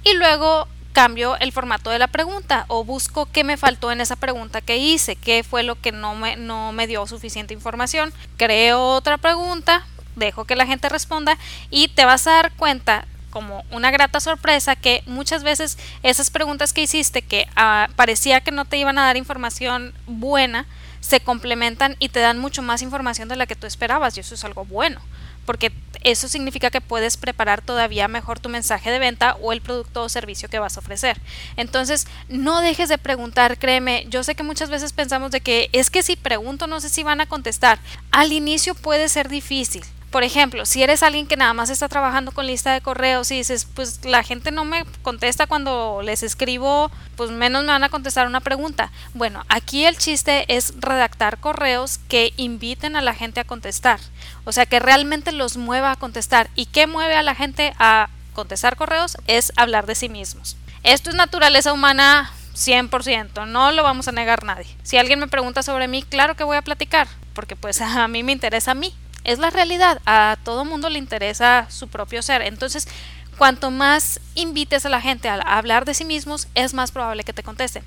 y 0.05 0.14
luego 0.14 0.68
cambio 0.92 1.37
el 1.40 1.51
formato 1.51 1.90
de 1.90 1.99
la 1.99 2.07
pregunta 2.07 2.66
o 2.68 2.85
busco 2.85 3.27
qué 3.33 3.42
me 3.42 3.57
faltó 3.57 3.90
en 3.90 4.01
esa 4.01 4.14
pregunta 4.14 4.61
que 4.61 4.77
hice, 4.77 5.16
qué 5.16 5.42
fue 5.42 5.64
lo 5.64 5.75
que 5.75 5.90
no 5.90 6.14
me, 6.14 6.37
no 6.37 6.70
me 6.70 6.87
dio 6.87 7.05
suficiente 7.09 7.53
información. 7.53 8.14
Creo 8.37 8.90
otra 8.90 9.18
pregunta, 9.18 9.85
dejo 10.14 10.44
que 10.44 10.55
la 10.55 10.66
gente 10.66 10.88
responda 10.88 11.37
y 11.68 11.88
te 11.88 12.05
vas 12.05 12.29
a 12.29 12.35
dar 12.35 12.53
cuenta 12.53 13.07
como 13.37 13.66
una 13.70 13.90
grata 13.90 14.18
sorpresa 14.18 14.77
que 14.77 15.03
muchas 15.05 15.42
veces 15.42 15.77
esas 16.03 16.31
preguntas 16.31 16.72
que 16.72 16.81
hiciste 16.81 17.20
que 17.20 17.46
ah, 17.55 17.90
parecía 17.94 18.40
que 18.40 18.51
no 18.51 18.64
te 18.64 18.79
iban 18.79 18.96
a 18.99 19.05
dar 19.05 19.18
información 19.18 19.92
buena, 20.07 20.64
se 21.01 21.20
complementan 21.20 21.96
y 21.99 22.09
te 22.09 22.20
dan 22.20 22.38
mucho 22.38 22.62
más 22.62 22.81
información 22.81 23.29
de 23.29 23.37
la 23.37 23.44
que 23.44 23.55
tú 23.55 23.66
esperabas 23.66 24.16
y 24.16 24.20
eso 24.20 24.35
es 24.35 24.42
algo 24.42 24.64
bueno 24.64 25.03
porque 25.44 25.70
eso 26.03 26.29
significa 26.29 26.70
que 26.70 26.81
puedes 26.81 27.18
preparar 27.18 27.61
todavía 27.61 28.09
mejor 28.09 28.40
tu 28.40 28.49
mensaje 28.49 28.90
de 28.90 28.99
venta 28.99 29.37
o 29.42 29.53
el 29.53 29.61
producto 29.61 30.03
o 30.03 30.09
servicio 30.09 30.49
que 30.49 30.59
vas 30.59 30.77
a 30.77 30.81
ofrecer. 30.81 31.20
Entonces, 31.57 32.07
no 32.29 32.61
dejes 32.62 32.88
de 32.88 32.99
preguntar, 32.99 33.59
créeme, 33.59 34.07
yo 34.09 34.25
sé 34.25 34.35
que 34.35 34.42
muchas 34.42 34.70
veces 34.70 34.92
pensamos 34.92 35.31
de 35.31 35.42
que 35.42 35.68
es 35.72 35.90
que 35.90 36.03
si 36.03 36.16
pregunto 36.16 36.66
no 36.66 36.81
sé 36.81 36.88
si 36.88 37.03
van 37.03 37.20
a 37.20 37.27
contestar. 37.27 37.79
Al 38.11 38.33
inicio 38.33 38.75
puede 38.75 39.09
ser 39.09 39.29
difícil, 39.29 39.85
por 40.16 40.24
ejemplo, 40.24 40.64
si 40.64 40.83
eres 40.83 41.02
alguien 41.02 41.26
que 41.26 41.37
nada 41.37 41.52
más 41.52 41.68
está 41.68 41.90
trabajando 41.90 42.33
con 42.33 42.46
lista 42.46 42.72
de 42.72 42.81
correos 42.81 43.31
y 43.31 43.37
dices, 43.37 43.66
pues 43.74 44.02
la 44.07 44.22
gente 44.22 44.50
no 44.50 44.64
me 44.64 44.87
contesta 45.02 45.46
cuando 45.46 46.00
les 46.02 46.22
escribo, 46.22 46.90
pues 47.16 47.31
menos 47.31 47.64
me 47.64 47.72
van 47.72 47.85
a 47.85 47.90
contestar 47.90 48.26
una 48.26 48.40
pregunta. 48.40 48.90
Bueno, 49.12 49.44
aquí 49.50 49.85
el 49.85 49.98
chiste 49.98 50.46
es 50.48 50.72
redactar 50.79 51.38
correos 51.38 52.00
que 52.09 52.33
inviten 52.38 52.96
a 52.96 53.02
la 53.02 53.12
gente 53.12 53.40
a 53.40 53.44
contestar. 53.44 54.00
O 54.46 54.52
sea, 54.52 54.64
que 54.64 54.81
realmente 54.81 55.33
los 55.33 55.59
mueva 55.59 55.90
a 55.90 55.96
contestar. 55.96 56.48
¿Y 56.55 56.64
qué 56.64 56.87
mueve 56.87 57.14
a 57.14 57.22
la 57.22 57.35
gente 57.35 57.74
a 57.79 58.09
contestar 58.33 58.76
correos? 58.76 59.18
Es 59.26 59.52
hablar 59.57 59.85
de 59.85 59.96
sí 59.96 60.09
mismos. 60.09 60.57
Esto 60.83 61.11
es 61.11 61.16
naturaleza 61.16 61.74
humana 61.74 62.33
100%, 62.55 63.46
no 63.46 63.70
lo 63.70 63.83
vamos 63.83 64.09
a 64.09 64.12
negar 64.12 64.44
nadie. 64.44 64.79
Si 64.83 64.96
alguien 64.96 65.18
me 65.18 65.29
pregunta 65.29 65.62
sobre 65.62 65.88
mí, 65.88 66.02
claro 66.02 66.37
que 66.37 66.44
voy 66.44 66.57
a 66.57 66.62
platicar, 66.62 67.07
porque 67.35 67.55
pues 67.55 67.81
a 67.83 68.09
mí 68.09 68.22
me 68.22 68.33
interesa 68.33 68.70
a 68.70 68.74
mí 68.74 68.94
es 69.27 69.39
la 69.39 69.51
realidad. 69.51 70.01
A 70.07 70.39
todo 70.45 70.65
mundo 70.65 70.89
le 70.89 70.99
interesa 70.99 71.67
su 71.69 71.89
propio 71.89 72.23
ser. 72.23 72.43
Entonces, 72.43 72.89
cuanto 73.37 73.71
más 73.71 74.21
invites 74.35 74.87
a 74.87 74.89
la 74.89 75.01
gente 75.01 75.29
a 75.29 75.41
hablar 75.41 75.85
de 75.85 75.95
sí 75.95 76.05
mismos, 76.05 76.49
es 76.55 76.73
más 76.73 76.93
probable 76.93 77.25
que 77.25 77.33
te 77.33 77.43
contesten. 77.43 77.85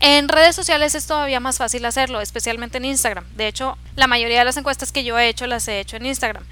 En 0.00 0.28
redes 0.28 0.54
sociales 0.54 0.94
es 0.94 1.06
todavía 1.06 1.40
más 1.40 1.58
fácil 1.58 1.84
hacerlo, 1.86 2.20
especialmente 2.20 2.78
en 2.78 2.84
Instagram. 2.84 3.24
De 3.34 3.48
hecho, 3.48 3.78
la 3.96 4.06
mayoría 4.06 4.40
de 4.40 4.44
las 4.44 4.56
encuestas 4.56 4.92
que 4.92 5.04
yo 5.04 5.18
he 5.18 5.28
hecho 5.28 5.46
las 5.46 5.66
he 5.66 5.80
hecho 5.80 5.96
en 5.96 6.06
Instagram. 6.06 6.44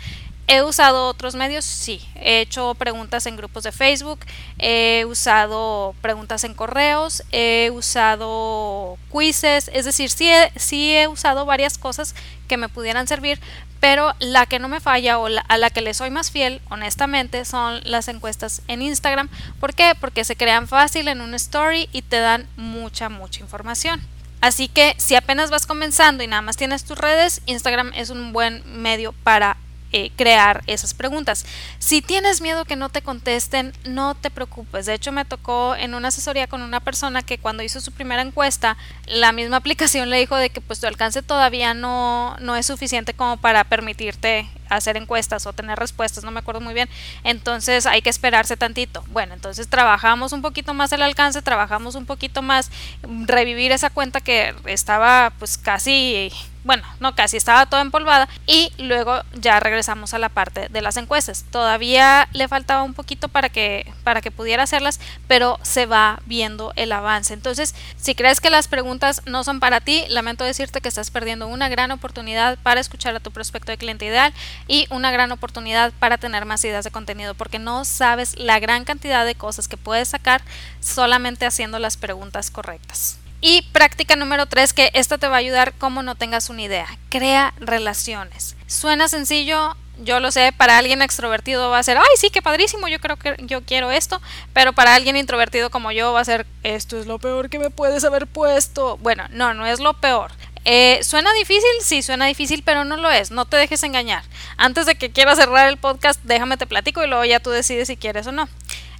He 0.46 0.62
usado 0.62 1.06
otros 1.06 1.36
medios, 1.36 1.64
sí. 1.64 2.00
He 2.16 2.40
hecho 2.40 2.74
preguntas 2.74 3.26
en 3.26 3.36
grupos 3.36 3.62
de 3.62 3.72
Facebook, 3.72 4.20
he 4.58 5.04
usado 5.06 5.94
preguntas 6.00 6.42
en 6.42 6.54
correos, 6.54 7.22
he 7.30 7.70
usado 7.72 8.98
quizzes, 9.12 9.70
es 9.72 9.84
decir, 9.84 10.10
sí 10.10 10.28
he, 10.28 10.52
sí 10.56 10.92
he 10.96 11.06
usado 11.06 11.46
varias 11.46 11.78
cosas 11.78 12.16
que 12.48 12.56
me 12.56 12.68
pudieran 12.68 13.06
servir, 13.06 13.40
pero 13.78 14.12
la 14.18 14.44
que 14.46 14.58
no 14.58 14.68
me 14.68 14.80
falla 14.80 15.18
o 15.18 15.26
a 15.26 15.56
la 15.56 15.70
que 15.70 15.80
le 15.80 15.94
soy 15.94 16.10
más 16.10 16.30
fiel, 16.30 16.60
honestamente, 16.68 17.44
son 17.44 17.80
las 17.84 18.08
encuestas 18.08 18.62
en 18.68 18.82
Instagram. 18.82 19.28
¿Por 19.58 19.74
qué? 19.74 19.94
Porque 19.98 20.24
se 20.24 20.36
crean 20.36 20.68
fácil 20.68 21.08
en 21.08 21.20
un 21.20 21.34
story 21.34 21.88
y 21.92 22.02
te 22.02 22.18
dan 22.18 22.46
mucha, 22.56 23.08
mucha 23.08 23.40
información. 23.40 24.00
Así 24.40 24.68
que 24.68 24.94
si 24.98 25.16
apenas 25.16 25.50
vas 25.50 25.66
comenzando 25.66 26.22
y 26.22 26.26
nada 26.26 26.42
más 26.42 26.56
tienes 26.56 26.84
tus 26.84 26.96
redes, 26.96 27.42
Instagram 27.46 27.92
es 27.94 28.08
un 28.10 28.32
buen 28.32 28.62
medio 28.82 29.12
para 29.12 29.56
eh, 29.92 30.10
crear 30.16 30.62
esas 30.66 30.94
preguntas. 30.94 31.44
Si 31.78 32.02
tienes 32.02 32.40
miedo 32.40 32.64
que 32.64 32.76
no 32.76 32.88
te 32.90 33.02
contesten, 33.02 33.72
no 33.84 34.14
te 34.14 34.30
preocupes. 34.30 34.86
De 34.86 34.94
hecho, 34.94 35.10
me 35.10 35.24
tocó 35.24 35.74
en 35.74 35.94
una 35.94 36.08
asesoría 36.08 36.46
con 36.46 36.62
una 36.62 36.80
persona 36.80 37.22
que 37.22 37.38
cuando 37.38 37.62
hizo 37.62 37.80
su 37.80 37.90
primera 37.92 38.22
encuesta, 38.22 38.76
la 39.06 39.32
misma 39.32 39.56
aplicación 39.60 40.10
le 40.10 40.18
dijo 40.18 40.36
de 40.36 40.50
que 40.50 40.60
pues 40.60 40.80
tu 40.80 40.86
alcance 40.86 41.22
todavía 41.22 41.74
no, 41.74 42.36
no 42.40 42.56
es 42.56 42.66
suficiente 42.66 43.14
como 43.14 43.36
para 43.36 43.64
permitirte 43.64 44.48
hacer 44.68 44.96
encuestas 44.96 45.46
o 45.46 45.52
tener 45.52 45.78
respuestas, 45.78 46.24
no 46.24 46.30
me 46.30 46.40
acuerdo 46.40 46.60
muy 46.60 46.74
bien. 46.74 46.88
Entonces 47.24 47.86
hay 47.86 48.02
que 48.02 48.10
esperarse 48.10 48.56
tantito. 48.56 49.04
Bueno, 49.08 49.34
entonces 49.34 49.68
trabajamos 49.68 50.32
un 50.32 50.42
poquito 50.42 50.72
más 50.72 50.92
el 50.92 51.02
alcance, 51.02 51.42
trabajamos 51.42 51.96
un 51.96 52.06
poquito 52.06 52.42
más 52.42 52.70
revivir 53.02 53.72
esa 53.72 53.90
cuenta 53.90 54.20
que 54.20 54.54
estaba 54.66 55.32
pues 55.38 55.58
casi 55.58 56.32
bueno, 56.64 56.82
no 57.00 57.14
casi, 57.14 57.36
estaba 57.36 57.66
toda 57.66 57.82
empolvada 57.82 58.28
y 58.46 58.72
luego 58.78 59.22
ya 59.34 59.60
regresamos 59.60 60.12
a 60.12 60.18
la 60.18 60.28
parte 60.28 60.68
de 60.68 60.82
las 60.82 60.96
encuestas. 60.96 61.44
Todavía 61.50 62.28
le 62.32 62.48
faltaba 62.48 62.82
un 62.82 62.94
poquito 62.94 63.28
para 63.28 63.48
que 63.48 63.90
para 64.04 64.20
que 64.20 64.30
pudiera 64.30 64.64
hacerlas, 64.64 65.00
pero 65.26 65.58
se 65.62 65.86
va 65.86 66.20
viendo 66.26 66.72
el 66.76 66.92
avance. 66.92 67.32
Entonces, 67.32 67.74
si 67.96 68.14
crees 68.14 68.40
que 68.40 68.50
las 68.50 68.68
preguntas 68.68 69.22
no 69.26 69.44
son 69.44 69.60
para 69.60 69.80
ti, 69.80 70.04
lamento 70.08 70.44
decirte 70.44 70.80
que 70.80 70.88
estás 70.88 71.10
perdiendo 71.10 71.46
una 71.46 71.68
gran 71.68 71.90
oportunidad 71.90 72.58
para 72.58 72.80
escuchar 72.80 73.14
a 73.14 73.20
tu 73.20 73.30
prospecto 73.30 73.72
de 73.72 73.78
cliente 73.78 74.06
ideal 74.06 74.32
y 74.66 74.86
una 74.90 75.10
gran 75.10 75.32
oportunidad 75.32 75.92
para 75.98 76.18
tener 76.18 76.44
más 76.44 76.64
ideas 76.64 76.84
de 76.84 76.90
contenido, 76.90 77.34
porque 77.34 77.58
no 77.58 77.84
sabes 77.84 78.38
la 78.38 78.58
gran 78.58 78.84
cantidad 78.84 79.24
de 79.24 79.34
cosas 79.34 79.68
que 79.68 79.76
puedes 79.76 80.08
sacar 80.08 80.42
solamente 80.80 81.46
haciendo 81.46 81.78
las 81.78 81.96
preguntas 81.96 82.50
correctas. 82.50 83.18
Y 83.42 83.62
práctica 83.72 84.16
número 84.16 84.46
3, 84.46 84.74
que 84.74 84.90
esta 84.92 85.16
te 85.16 85.26
va 85.26 85.36
a 85.36 85.38
ayudar 85.38 85.72
como 85.72 86.02
no 86.02 86.14
tengas 86.14 86.50
una 86.50 86.62
idea. 86.62 86.86
Crea 87.08 87.54
relaciones. 87.58 88.54
Suena 88.66 89.08
sencillo, 89.08 89.76
yo 89.98 90.20
lo 90.20 90.30
sé, 90.30 90.52
para 90.52 90.76
alguien 90.76 91.00
extrovertido 91.00 91.70
va 91.70 91.78
a 91.78 91.82
ser, 91.82 91.96
ay, 91.96 92.16
sí, 92.16 92.28
qué 92.28 92.42
padrísimo, 92.42 92.86
yo 92.88 92.98
creo 93.00 93.16
que 93.16 93.36
yo 93.38 93.62
quiero 93.64 93.90
esto, 93.90 94.20
pero 94.52 94.74
para 94.74 94.94
alguien 94.94 95.16
introvertido 95.16 95.70
como 95.70 95.90
yo 95.90 96.12
va 96.12 96.20
a 96.20 96.24
ser, 96.24 96.46
esto 96.64 97.00
es 97.00 97.06
lo 97.06 97.18
peor 97.18 97.48
que 97.48 97.58
me 97.58 97.70
puedes 97.70 98.04
haber 98.04 98.26
puesto. 98.26 98.98
Bueno, 98.98 99.24
no, 99.30 99.54
no 99.54 99.64
es 99.64 99.80
lo 99.80 99.94
peor. 99.94 100.32
Eh, 100.66 101.00
¿Suena 101.02 101.32
difícil? 101.32 101.70
Sí, 101.82 102.02
suena 102.02 102.26
difícil, 102.26 102.62
pero 102.62 102.84
no 102.84 102.98
lo 102.98 103.10
es. 103.10 103.30
No 103.30 103.46
te 103.46 103.56
dejes 103.56 103.82
engañar. 103.82 104.22
Antes 104.58 104.84
de 104.84 104.96
que 104.96 105.10
quieras 105.10 105.38
cerrar 105.38 105.66
el 105.68 105.78
podcast, 105.78 106.20
déjame 106.24 106.58
te 106.58 106.66
platico 106.66 107.02
y 107.02 107.06
luego 107.06 107.24
ya 107.24 107.40
tú 107.40 107.48
decides 107.48 107.88
si 107.88 107.96
quieres 107.96 108.26
o 108.26 108.32
no. 108.32 108.50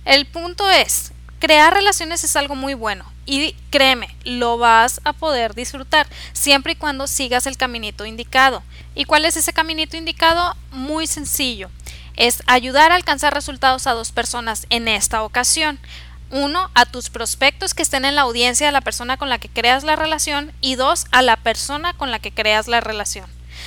El 0.06 0.24
punto 0.24 0.70
es, 0.70 1.12
crear 1.40 1.74
relaciones 1.74 2.24
es 2.24 2.36
algo 2.36 2.54
muy 2.54 2.72
bueno 2.72 3.04
y 3.30 3.54
créeme, 3.70 4.16
lo 4.24 4.58
vas 4.58 5.00
a 5.04 5.12
poder 5.12 5.54
disfrutar 5.54 6.08
siempre 6.32 6.72
y 6.72 6.76
cuando 6.76 7.06
sigas 7.06 7.46
el 7.46 7.56
caminito 7.56 8.04
indicado. 8.04 8.64
¿Y 8.96 9.04
cuál 9.04 9.24
es 9.24 9.36
ese 9.36 9.52
caminito 9.52 9.96
indicado? 9.96 10.56
Muy 10.72 11.06
sencillo. 11.06 11.70
Es 12.16 12.42
ayudar 12.48 12.90
a 12.90 12.96
alcanzar 12.96 13.32
resultados 13.32 13.86
a 13.86 13.92
dos 13.92 14.10
personas 14.10 14.66
en 14.68 14.88
esta 14.88 15.22
ocasión. 15.22 15.78
Uno, 16.32 16.70
a 16.74 16.86
tus 16.86 17.08
prospectos 17.08 17.72
que 17.72 17.82
estén 17.82 18.04
en 18.04 18.16
la 18.16 18.22
audiencia 18.22 18.66
de 18.66 18.72
la 18.72 18.80
persona 18.80 19.16
con 19.16 19.28
la 19.28 19.38
que 19.38 19.48
creas 19.48 19.84
la 19.84 19.94
relación 19.94 20.52
y 20.60 20.74
dos, 20.74 21.06
a 21.12 21.22
la 21.22 21.36
persona 21.36 21.92
con 21.92 22.10
la 22.10 22.18
que 22.18 22.32
creas 22.32 22.66
la 22.66 22.80
relación. 22.80 23.26